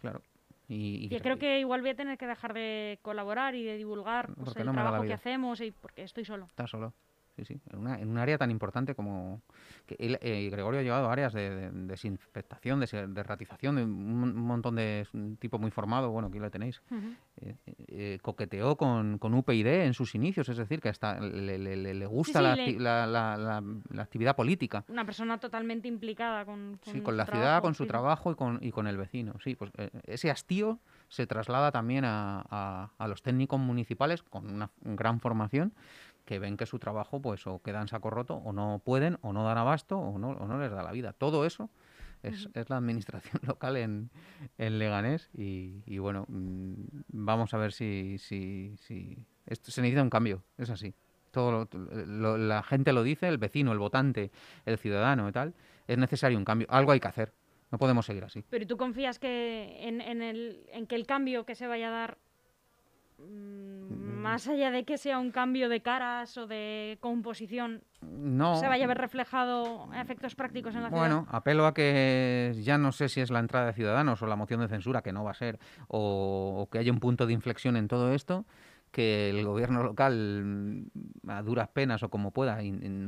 Claro. 0.00 0.22
Y, 0.70 1.08
creo 1.20 1.38
que 1.38 1.60
igual 1.60 1.80
voy 1.80 1.90
a 1.90 1.94
tener 1.94 2.18
que 2.18 2.26
dejar 2.26 2.52
de 2.52 2.98
colaborar 3.00 3.54
y 3.54 3.64
de 3.64 3.78
divulgar 3.78 4.34
pues, 4.34 4.54
el 4.56 4.66
no 4.66 4.72
trabajo 4.72 5.02
que 5.02 5.14
hacemos 5.14 5.62
y 5.62 5.70
porque 5.70 6.02
estoy 6.02 6.26
solo. 6.26 6.44
Está 6.44 6.66
solo. 6.66 6.92
Sí, 7.38 7.44
sí. 7.54 7.60
En, 7.72 7.78
una- 7.78 8.00
en 8.00 8.08
un 8.10 8.18
área 8.18 8.36
tan 8.36 8.50
importante 8.50 8.94
como... 8.96 9.40
Que 9.86 9.94
él, 10.00 10.18
eh, 10.22 10.48
Gregorio 10.50 10.80
ha 10.80 10.82
llevado 10.82 11.08
áreas 11.08 11.32
de, 11.32 11.48
de- 11.50 11.70
desinfectación, 11.86 12.80
de, 12.80 13.06
de 13.06 13.22
ratización, 13.22 13.76
de 13.76 13.84
un, 13.84 14.34
montón 14.34 14.74
de... 14.74 15.06
Un 15.12 15.36
tipo 15.36 15.58
muy 15.58 15.70
formado, 15.70 16.10
bueno, 16.10 16.28
aquí 16.28 16.38
lo 16.40 16.50
tenéis. 16.50 16.82
Ujú. 16.90 17.14
eh, 17.36 17.54
eh, 17.88 18.18
coqueteó 18.22 18.76
con, 18.76 19.18
con 19.18 19.34
UPyD 19.34 19.84
en 19.84 19.94
sus 19.94 20.14
inicios, 20.16 20.48
es 20.48 20.56
decir, 20.56 20.80
que 20.80 20.88
hasta 20.88 21.20
le, 21.20 21.58
le- 21.58 21.76
le- 21.76 21.94
le 21.94 22.06
gusta 22.06 22.40
sí, 22.40 22.44
la, 22.44 22.56
acti- 22.56 22.78
la- 22.78 23.06
la- 23.06 23.36
la- 23.92 24.02
actividad 24.02 24.34
política. 24.34 24.84
Una 24.88 25.04
persona 25.04 25.38
totalmente 25.38 25.86
implicada 25.86 26.44
con, 26.44 26.78
con 26.84 26.92
Sí, 26.92 27.00
con 27.00 27.16
la 27.16 27.24
ciudad, 27.24 27.40
trabajo, 27.42 27.62
con 27.62 27.74
su 27.74 27.86
trabajo 27.86 28.32
y 28.32 28.34
con, 28.34 28.58
y 28.62 28.72
con 28.72 28.86
el 28.88 28.96
vecino. 28.96 29.34
Sí, 29.44 29.54
pues 29.54 29.70
eh, 29.78 29.90
ese 30.06 30.30
hastío 30.30 30.80
se 31.08 31.26
traslada 31.26 31.70
también 31.70 32.04
a, 32.04 32.44
a- 32.50 32.90
a 32.98 33.08
los 33.08 33.22
técnicos 33.22 33.60
municipales 33.60 34.22
con 34.24 34.50
una 34.52 34.70
gran 34.82 35.20
formación 35.20 35.72
que 36.28 36.38
ven 36.38 36.58
que 36.58 36.66
su 36.66 36.78
trabajo 36.78 37.22
pues 37.22 37.46
o 37.46 37.62
queda 37.62 37.80
en 37.80 37.88
saco 37.88 38.10
roto 38.10 38.34
o 38.36 38.52
no 38.52 38.82
pueden 38.84 39.16
o 39.22 39.32
no 39.32 39.44
dan 39.44 39.56
abasto 39.56 39.98
o 39.98 40.18
no, 40.18 40.32
o 40.32 40.46
no 40.46 40.58
les 40.58 40.70
da 40.70 40.82
la 40.82 40.92
vida. 40.92 41.14
Todo 41.14 41.46
eso 41.46 41.70
es, 42.22 42.50
es 42.52 42.68
la 42.68 42.76
administración 42.76 43.40
local 43.46 43.78
en, 43.78 44.10
en 44.58 44.78
Leganés 44.78 45.30
y, 45.32 45.82
y 45.86 45.96
bueno, 45.98 46.26
mm, 46.28 46.74
vamos 47.08 47.54
a 47.54 47.56
ver 47.56 47.72
si, 47.72 48.18
si, 48.18 48.76
si... 48.76 49.16
Esto, 49.46 49.70
se 49.70 49.80
necesita 49.80 50.02
un 50.02 50.10
cambio, 50.10 50.42
es 50.58 50.68
así. 50.68 50.92
Todo 51.30 51.50
lo- 51.72 52.04
lo- 52.06 52.36
la 52.36 52.62
gente 52.62 52.92
lo 52.92 53.02
dice, 53.02 53.26
el 53.28 53.38
vecino, 53.38 53.72
el 53.72 53.78
votante, 53.78 54.30
el 54.66 54.76
ciudadano 54.76 55.26
y 55.28 55.32
tal. 55.32 55.54
Es 55.86 55.96
necesario 55.96 56.36
un 56.36 56.44
cambio. 56.44 56.66
Algo 56.70 56.92
hay 56.92 57.00
que 57.00 57.08
hacer. 57.08 57.32
No 57.70 57.78
podemos 57.78 58.04
seguir 58.04 58.24
así. 58.24 58.44
Pero 58.50 58.66
¿tú 58.66 58.76
confías 58.76 59.18
que 59.18 59.78
en, 59.88 60.02
en 60.02 60.20
el, 60.20 60.66
en 60.72 60.86
que 60.86 60.96
el 60.96 61.06
cambio 61.06 61.44
que 61.46 61.54
se 61.54 61.66
vaya 61.66 61.88
a 61.88 61.90
dar, 61.90 62.18
más 63.18 64.46
allá 64.48 64.70
de 64.70 64.84
que 64.84 64.98
sea 64.98 65.18
un 65.18 65.30
cambio 65.30 65.68
de 65.68 65.80
caras 65.80 66.36
o 66.36 66.46
de 66.46 66.98
composición, 67.00 67.82
No. 68.02 68.56
se 68.56 68.68
vaya 68.68 68.84
a 68.84 68.88
ver 68.88 68.98
reflejado 68.98 69.88
efectos 69.94 70.34
prácticos 70.34 70.74
en 70.74 70.82
la 70.82 70.90
Bueno, 70.90 71.26
apelo 71.30 71.66
a 71.66 71.74
que 71.74 72.52
ya 72.62 72.78
no 72.78 72.92
sé 72.92 73.08
si 73.08 73.20
es 73.20 73.30
la 73.30 73.38
entrada 73.40 73.66
de 73.66 73.72
Ciudadanos 73.72 74.20
o 74.22 74.26
la 74.26 74.36
moción 74.36 74.60
de 74.60 74.68
censura, 74.68 75.02
que 75.02 75.12
no 75.12 75.24
va 75.24 75.30
a 75.32 75.34
ser, 75.34 75.58
o, 75.88 76.56
o 76.58 76.70
que 76.70 76.78
haya 76.78 76.92
un 76.92 77.00
punto 77.00 77.26
de 77.26 77.32
inflexión 77.32 77.76
en 77.76 77.88
todo 77.88 78.12
esto, 78.12 78.44
que 78.90 79.30
el 79.30 79.44
gobierno 79.44 79.82
local, 79.82 80.42
mm, 80.44 81.30
a 81.30 81.42
duras 81.42 81.68
penas 81.68 82.02
o 82.02 82.08
como 82.08 82.30
pueda, 82.30 82.58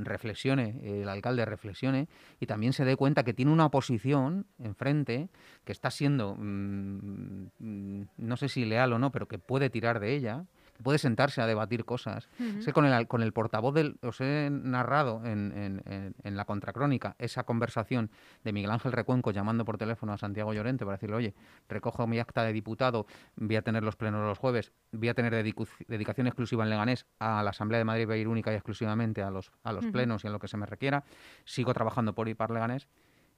reflexione, 0.04 0.80
el 0.82 1.08
alcalde 1.08 1.44
reflexione, 1.44 2.08
y 2.38 2.46
también 2.46 2.72
se 2.72 2.84
dé 2.84 2.96
cuenta 2.96 3.24
que 3.24 3.34
tiene 3.34 3.52
una 3.52 3.66
oposición 3.66 4.46
enfrente 4.58 5.28
que 5.64 5.72
está 5.72 5.90
siendo, 5.90 6.36
mm, 6.36 7.50
mm, 7.58 8.08
no 8.18 8.36
sé 8.36 8.48
si 8.48 8.64
leal 8.64 8.92
o 8.92 8.98
no, 8.98 9.10
pero 9.10 9.28
que 9.28 9.38
puede 9.38 9.70
tirar 9.70 10.00
de 10.00 10.14
ella, 10.14 10.44
puede 10.82 10.98
sentarse 10.98 11.40
a 11.42 11.46
debatir 11.46 11.84
cosas. 11.84 12.28
que 12.64 12.72
con 12.72 12.84
el, 12.86 13.06
con 13.06 13.22
el 13.22 13.32
portavoz 13.32 13.74
del. 13.74 13.98
Os 14.02 14.20
he 14.20 14.48
narrado 14.50 15.24
en, 15.24 15.52
en- 15.56 15.82
en- 15.86 16.14
en 16.22 16.36
la 16.36 16.44
contracrónica 16.44 17.16
esa 17.18 17.44
conversación 17.44 18.10
de 18.44 18.52
Miguel 18.52 18.70
Ángel 18.70 18.92
Recuenco 18.92 19.30
llamando 19.30 19.64
por 19.64 19.78
teléfono 19.78 20.12
a 20.12 20.18
Santiago 20.18 20.52
Llorente 20.54 20.84
para 20.84 20.96
decirle: 20.96 21.16
Oye, 21.16 21.34
recojo 21.68 22.06
mi 22.06 22.18
acta 22.18 22.42
de 22.44 22.52
diputado, 22.52 23.06
voy 23.36 23.56
a 23.56 23.62
tener 23.62 23.82
los 23.82 23.96
plenos 23.96 24.26
los 24.26 24.38
jueves, 24.38 24.72
voy 24.92 25.08
a 25.08 25.14
tener 25.14 25.32
dedicación 25.34 26.26
exclusiva 26.26 26.64
en 26.64 26.70
Leganés 26.70 27.06
a 27.18 27.42
la 27.42 27.50
Asamblea 27.50 27.78
de 27.78 27.84
Madrid, 27.84 28.08
va 28.08 28.14
a 28.14 28.16
ir 28.16 28.28
única 28.28 28.52
y 28.52 28.54
exclusivamente 28.56 29.22
a 29.22 29.30
los, 29.30 29.52
a 29.64 29.72
los 29.72 29.84
plenos 29.92 30.24
y 30.24 30.26
en 30.28 30.32
lo 30.32 30.38
que 30.38 30.48
se 30.48 30.56
me 30.56 30.66
requiera. 30.66 31.04
Sigo 31.44 31.72
trabajando 31.74 32.14
por 32.14 32.28
y 32.28 32.34
para 32.34 32.54
Leganés. 32.54 32.88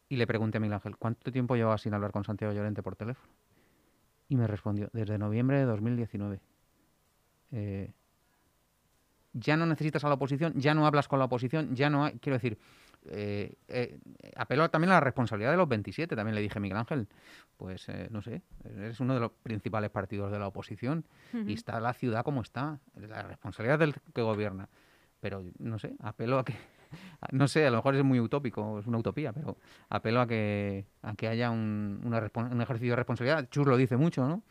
Y 0.08 0.16
le 0.16 0.26
pregunté 0.26 0.58
a 0.58 0.60
Miguel 0.60 0.74
Ángel: 0.74 0.96
¿Cuánto 0.98 1.32
tiempo 1.32 1.56
llevaba 1.56 1.78
sin 1.78 1.94
hablar 1.94 2.12
con 2.12 2.24
Santiago 2.24 2.52
Llorente 2.52 2.82
por 2.82 2.96
teléfono? 2.96 3.32
Y 4.28 4.36
me 4.36 4.46
respondió: 4.46 4.88
Desde 4.92 5.18
noviembre 5.18 5.58
de 5.58 5.64
2019. 5.64 6.40
Eh, 7.52 7.90
ya 9.34 9.56
no 9.56 9.64
necesitas 9.66 10.04
a 10.04 10.08
la 10.08 10.14
oposición, 10.14 10.52
ya 10.56 10.74
no 10.74 10.86
hablas 10.86 11.08
con 11.08 11.18
la 11.18 11.24
oposición, 11.24 11.74
ya 11.74 11.88
no 11.88 12.04
hay, 12.04 12.18
quiero 12.18 12.36
decir, 12.36 12.58
eh, 13.06 13.54
eh, 13.68 13.98
apelo 14.36 14.68
también 14.70 14.90
a 14.90 14.94
la 14.94 15.00
responsabilidad 15.00 15.50
de 15.52 15.56
los 15.56 15.68
27, 15.68 16.14
también 16.14 16.34
le 16.34 16.40
dije 16.42 16.58
a 16.58 16.60
Miguel 16.60 16.76
Ángel, 16.78 17.08
pues 17.56 17.88
eh, 17.88 18.08
no 18.10 18.20
sé, 18.20 18.42
eres 18.64 19.00
uno 19.00 19.14
de 19.14 19.20
los 19.20 19.32
principales 19.42 19.90
partidos 19.90 20.30
de 20.30 20.38
la 20.38 20.46
oposición 20.48 21.04
y 21.48 21.54
está 21.54 21.80
la 21.80 21.94
ciudad 21.94 22.24
como 22.24 22.42
está, 22.42 22.78
la 22.94 23.22
responsabilidad 23.22 23.78
del 23.78 23.94
que 24.14 24.20
gobierna, 24.22 24.68
pero 25.20 25.42
no 25.58 25.78
sé, 25.78 25.94
apelo 26.00 26.38
a 26.38 26.44
que, 26.44 26.54
no 27.32 27.48
sé, 27.48 27.66
a 27.66 27.70
lo 27.70 27.76
mejor 27.78 27.94
es 27.96 28.04
muy 28.04 28.20
utópico, 28.20 28.78
es 28.80 28.86
una 28.86 28.98
utopía, 28.98 29.32
pero 29.32 29.56
apelo 29.88 30.20
a 30.20 30.26
que, 30.26 30.84
a 31.00 31.14
que 31.14 31.26
haya 31.26 31.50
un, 31.50 32.02
una 32.04 32.20
respon- 32.20 32.52
un 32.52 32.60
ejercicio 32.60 32.92
de 32.92 32.96
responsabilidad, 32.96 33.48
Chus 33.50 33.66
lo 33.66 33.78
dice 33.78 33.96
mucho, 33.96 34.28
¿no? 34.28 34.42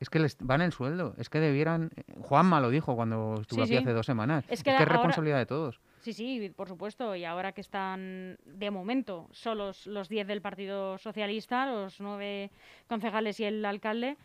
Es 0.00 0.10
que 0.10 0.18
les 0.20 0.36
van 0.40 0.60
el 0.62 0.72
sueldo, 0.72 1.14
es 1.18 1.28
que 1.28 1.40
debieran. 1.40 1.90
eh, 1.96 2.02
Juanma 2.20 2.60
lo 2.60 2.70
dijo 2.70 2.94
cuando 2.94 3.34
estuvo 3.40 3.64
Sí, 3.66 3.74
aquí 3.74 3.76
sí. 3.78 3.82
hace 3.82 3.92
dos 3.92 4.06
semanas. 4.06 4.44
Es 4.46 4.60
Es 4.60 4.62
que 4.64 4.70
es, 4.70 4.76
ahora- 4.78 4.92
responsabilidad 4.92 5.38
de 5.38 5.46
todos. 5.46 5.80
Sí, 6.00 6.12
sí, 6.12 6.52
por 6.54 6.68
supuesto. 6.68 7.16
Y 7.16 7.24
ahora 7.24 7.50
que 7.52 7.60
están, 7.60 8.38
de 8.44 8.70
momento, 8.70 9.28
solos 9.32 9.86
los 9.88 10.08
10 10.08 10.26
del 10.28 10.40
Partido 10.40 10.96
Socialista, 10.98 11.66
los 11.66 12.00
nueve 12.00 12.50
concejales 12.86 13.40
y 13.40 13.44
el 13.44 13.64
alcalde, 13.64 14.16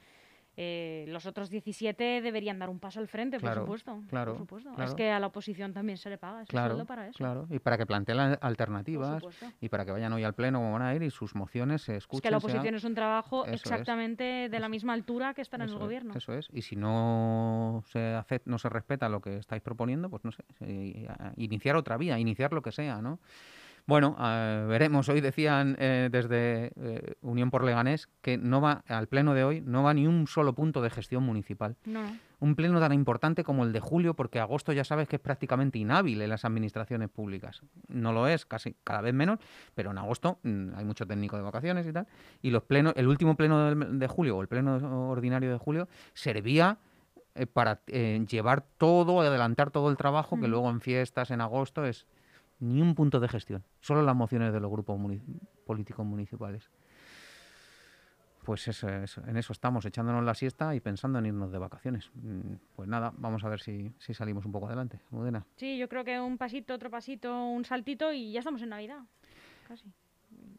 eh, 0.56 1.06
los 1.08 1.26
otros 1.26 1.50
17 1.50 2.22
deberían 2.22 2.60
dar 2.60 2.70
un 2.70 2.80
paso 2.80 3.00
al 3.00 3.08
frente, 3.08 3.38
Claro, 3.38 3.66
por 3.66 3.80
supuesto. 3.80 4.04
claro, 4.10 4.34
por 4.46 4.62
supuesto. 4.62 4.84
Es 4.84 4.94
que 4.94 5.10
a 5.10 5.20
la 5.20 5.28
oposición 5.28 5.74
también 5.74 5.98
se 5.98 6.10
le 6.10 6.18
paga, 6.18 6.42
es 6.44 6.50
un 6.50 6.52
Claro, 6.52 6.70
sueldo 6.76 6.86
para 6.86 7.08
eso. 7.08 7.18
claro. 7.18 7.48
Y 7.50 7.60
para 7.60 7.78
que 7.78 7.86
planteen 7.86 8.38
alternativas 8.42 9.24
y 9.62 9.70
para 9.70 9.86
que 9.86 9.92
vayan 9.92 10.14
hoy 10.14 10.24
al 10.24 10.34
pleno 10.34 10.60
como 10.60 10.74
van 10.74 10.82
a 10.84 10.94
ir 10.96 11.02
y 11.04 11.10
sus 11.10 11.34
mociones 11.36 11.82
se 11.82 11.94
Es 11.94 12.04
escuchen. 12.04 12.22
que 12.22 12.32
la 12.32 12.40
sea- 12.40 12.50
oposición 12.50 12.76
es 12.76 12.84
un 12.84 12.94
trabajo 12.96 13.46
Eso 13.46 13.54
es. 13.56 13.62
exactamente 13.62 14.50
de 14.50 14.60
la 14.60 14.70
misma 14.70 14.94
altura 14.94 15.34
que 15.34 15.42
estar 15.42 15.60
en 15.60 15.70
el 15.70 15.74
es, 15.74 15.80
gobierno. 15.80 16.14
Eso 16.16 16.34
es. 16.34 16.48
Y 16.54 16.62
si 16.62 16.76
no 16.76 17.84
se 17.88 18.14
hace, 18.14 18.42
no 18.46 18.58
se 18.60 18.70
respeta 18.70 19.10
lo 19.10 19.22
que 19.22 19.38
estáis 19.38 19.62
proponiendo, 19.62 20.10
pues 20.10 20.24
no 20.24 20.32
sé, 20.32 20.44
iniciar 21.38 21.76
otra 21.76 21.98
vía, 21.98 22.20
iniciar 22.20 22.54
lo 22.54 22.62
que 22.62 22.72
sea, 22.72 23.02
¿no? 23.02 23.20
Bueno, 23.86 24.16
ah, 24.18 24.66
veremos. 24.68 25.10
Hoy 25.10 25.20
decían 25.20 25.76
eh, 25.78 26.08
desde 26.10 26.72
eh, 26.78 27.16
Unión 27.22 27.52
por 27.52 27.66
Leganés 27.66 28.08
que 28.22 28.38
no 28.38 28.62
va 28.62 28.84
al 28.88 29.08
pleno 29.08 29.34
de 29.34 29.44
hoy 29.44 29.60
no 29.62 29.84
va 29.84 29.94
ni 29.94 30.08
un 30.08 30.26
solo 30.28 30.54
punto 30.54 30.82
de 30.82 30.90
gestión 30.90 31.24
municipal. 31.24 31.76
No. 31.86 32.02
Un 32.40 32.56
pleno 32.56 32.80
tan 32.80 32.94
importante 32.94 33.44
como 33.44 33.64
el 33.64 33.72
de 33.74 33.80
julio, 33.82 34.14
porque 34.16 34.40
agosto 34.40 34.72
ya 34.74 34.84
sabes 34.84 35.08
que 35.08 35.18
es 35.18 35.22
prácticamente 35.22 35.80
inhábil 35.80 36.22
en 36.22 36.30
las 36.30 36.46
administraciones 36.46 37.10
públicas. 37.10 37.62
No 37.90 38.14
lo 38.14 38.28
es, 38.28 38.46
casi 38.46 38.76
cada 38.86 39.02
vez 39.02 39.14
menos, 39.14 39.40
pero 39.76 39.92
en 39.92 39.98
agosto 39.98 40.40
mm, 40.44 40.76
hay 40.76 40.86
mucho 40.86 41.06
técnico 41.06 41.36
de 41.38 41.44
vacaciones 41.44 41.86
y 41.86 41.92
tal. 41.94 42.08
Y 42.42 42.52
los 42.52 42.64
plenos, 42.64 42.94
el 42.96 43.08
último 43.08 43.36
pleno 43.36 43.66
del- 43.70 44.00
de 44.00 44.08
julio 44.08 44.38
o 44.38 44.42
el 44.42 44.48
pleno 44.48 45.10
ordinario 45.10 45.52
de 45.52 45.58
julio 45.58 45.88
servía 46.14 46.78
eh, 47.36 47.48
para 47.48 47.80
eh, 47.88 48.26
llevar 48.30 48.64
todo, 48.78 49.20
adelantar 49.22 49.72
todo 49.72 49.90
el 49.90 49.98
trabajo, 49.98 50.36
que 50.38 50.44
Ujú. 50.44 50.52
luego 50.52 50.70
en 50.70 50.80
fiestas, 50.82 51.32
en 51.32 51.42
agosto, 51.42 51.86
es 51.86 52.06
ni 52.64 52.82
un 52.82 52.96
punto 52.96 53.20
de 53.20 53.28
gestión. 53.28 53.64
Solo 53.82 54.02
las 54.02 54.16
mociones 54.16 54.54
de 54.54 54.60
los 54.60 54.72
grupos 54.72 55.00
políticos 55.66 56.06
municipales. 56.06 56.70
Pues 58.46 58.68
eso, 58.68 58.90
eso- 58.90 59.22
en 59.26 59.38
eso 59.38 59.54
estamos, 59.54 59.86
echándonos 59.86 60.24
la 60.26 60.34
siesta 60.34 60.76
y 60.76 60.82
pensando 60.82 61.18
en 61.20 61.28
irnos 61.28 61.52
de 61.52 61.58
vacaciones. 61.60 62.12
Mm, 62.16 62.56
Pues 62.76 62.90
nada, 62.90 63.14
vamos 63.18 63.44
a 63.46 63.50
ver 63.50 63.62
si, 63.62 63.90
si 64.00 64.14
salimos 64.14 64.46
un 64.46 64.52
poco 64.52 64.68
adelante. 64.68 65.00
Mudena. 65.12 65.46
Sí, 65.56 65.78
yo 65.78 65.88
creo 65.88 66.04
que 66.04 66.20
un 66.20 66.38
pasito, 66.38 66.74
otro 66.74 66.90
pasito, 66.90 67.46
un 67.46 67.64
saltito 67.64 68.12
y 68.12 68.34
ya 68.34 68.40
estamos 68.40 68.62
en 68.62 68.70
Navidad. 68.70 69.00
Casi. 69.68 69.86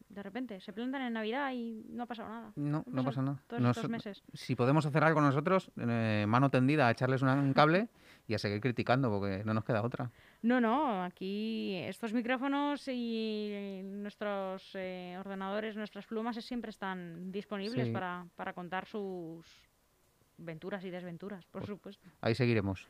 De 0.09 0.23
repente, 0.23 0.61
se 0.61 0.73
plantan 0.73 1.03
en 1.03 1.13
Navidad 1.13 1.51
y 1.53 1.85
no 1.91 2.05
ha 2.05 2.07
pasado 2.07 2.29
nada. 2.31 2.53
No, 2.57 2.85
no 2.87 3.05
pasa 3.05 3.21
nada. 3.21 3.43
Todos 3.49 3.61
Nos- 3.61 3.77
estos 3.77 3.91
meses. 3.91 4.23
si 4.33 4.55
podemos 4.55 4.87
hacer 4.87 5.03
algo 5.05 5.21
nosotros, 5.21 5.71
eh, 5.77 6.25
mano 6.29 6.51
tendida 6.51 6.87
a 6.87 6.91
echarles 6.93 7.21
un 7.23 7.53
cable 7.53 7.89
y 8.29 8.35
a 8.35 8.39
seguir 8.39 8.61
criticando, 8.61 9.11
porque 9.11 9.43
no 9.45 9.53
nos 9.53 9.65
queda 9.65 9.83
otra. 9.83 10.11
No, 10.45 10.61
no, 10.61 11.03
aquí 11.03 11.75
estos 11.87 12.13
micrófonos 12.13 12.87
y 12.89 13.81
nuestros 13.83 14.73
eh, 14.75 15.17
ordenadores, 15.19 15.75
nuestras 15.75 16.05
plumas 16.07 16.37
siempre 16.45 16.69
están 16.69 17.33
disponibles 17.33 17.87
Sí. 17.87 17.93
para, 17.93 18.27
para 18.37 18.53
contar 18.53 18.85
sus 18.85 19.47
venturas 20.37 20.85
y 20.85 20.91
desventuras, 20.91 21.47
por 21.47 21.63
Pues 21.63 21.71
supuesto. 21.71 22.07
Ahí 22.21 22.35
seguiremos. 22.35 22.87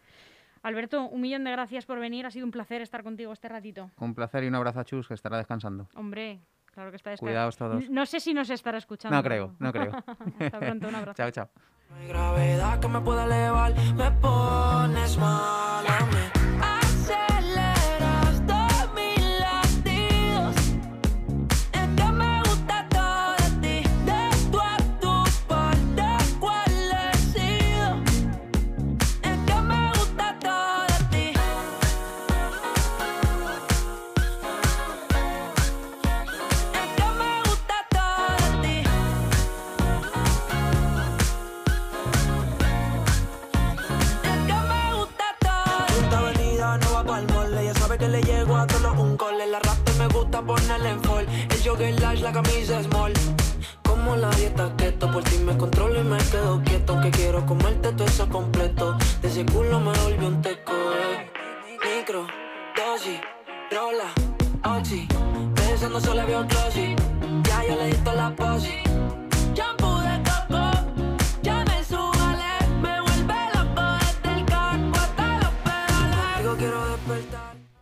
Alberto, 0.65 1.03
un 1.05 1.21
millón 1.21 1.45
de 1.45 1.53
gracias 1.53 1.87
por 1.87 2.01
venir, 2.01 2.27
ha 2.27 2.31
sido 2.33 2.45
un 2.45 2.51
placer 2.51 2.83
estar 2.83 3.05
contigo 3.05 3.33
este 3.33 3.49
ratito. 3.49 3.89
Un 4.01 4.17
placer 4.17 4.43
y 4.43 4.49
un 4.49 4.57
abrazo 4.57 4.81
a 4.81 4.85
Chus, 4.85 5.07
que 5.07 5.15
estará 5.15 5.37
descansando. 5.37 5.87
Hombre, 5.95 6.41
claro 6.73 6.91
que 6.91 6.97
está 6.97 7.13
desca- 7.13 7.21
Cuidaos 7.21 7.57
todos. 7.57 7.89
No 7.89 8.05
sé 8.05 8.19
si 8.19 8.35
nos 8.35 8.51
estará 8.51 8.79
escuchando. 8.79 9.17
No 9.17 9.23
creo, 9.23 9.55
no 9.61 9.73
creo. 9.73 9.93
Hasta 10.41 10.59
pronto, 10.59 10.89
un 10.89 10.95
abrazo. 10.97 11.17
chao, 11.23 11.31
chao. 11.31 11.49
No 11.89 11.97
hay 11.99 12.09
gravedad 12.09 12.81
que 12.81 12.89
me 12.89 13.01
pueda 13.01 13.25
elevar, 13.27 13.73
me 13.95 14.11
pones 14.21 15.17
mal 15.19 15.87
a 15.87 16.01
mí. 16.07 16.44
Ponerle 50.47 50.91
en 50.91 51.03
fall. 51.03 51.27
El 51.51 51.63
jogger 51.63 52.01
large, 52.01 52.23
la 52.23 52.33
camisa 52.33 52.83
small. 52.83 53.13
Como 53.83 54.17
la 54.17 54.31
dieta 54.31 54.73
keto, 54.77 55.11
por 55.11 55.23
ti 55.25 55.39
me 55.39 55.57
controlo 55.57 56.01
y 56.01 56.05
me 56.05 56.19
quedo 56.19 56.63
quieto. 56.65 56.93
Aunque 56.93 57.11
quiero 57.11 57.45
comerte 57.47 57.93
todo 57.93 58.07
eso 58.07 58.29
completo. 58.29 58.97
De 59.23 59.29
ese 59.29 59.45
culo 59.47 59.81
me 59.81 59.93
volvió 60.01 60.29
un 60.29 60.43
teco, 60.43 60.73
eh. 60.73 61.31
Micro, 61.85 62.27
dosis, 62.77 63.21
rola, 63.71 64.11
oxi. 64.79 65.07
Pensando 65.55 66.01
solo 66.01 66.27
veo 66.27 66.45
glossy. 66.47 66.95
Ya 67.45 67.65
yo 67.67 67.77
le 67.77 67.87
di 67.87 67.97
la 68.17 68.35
posi. 68.35 68.83
Shampoo 69.55 69.84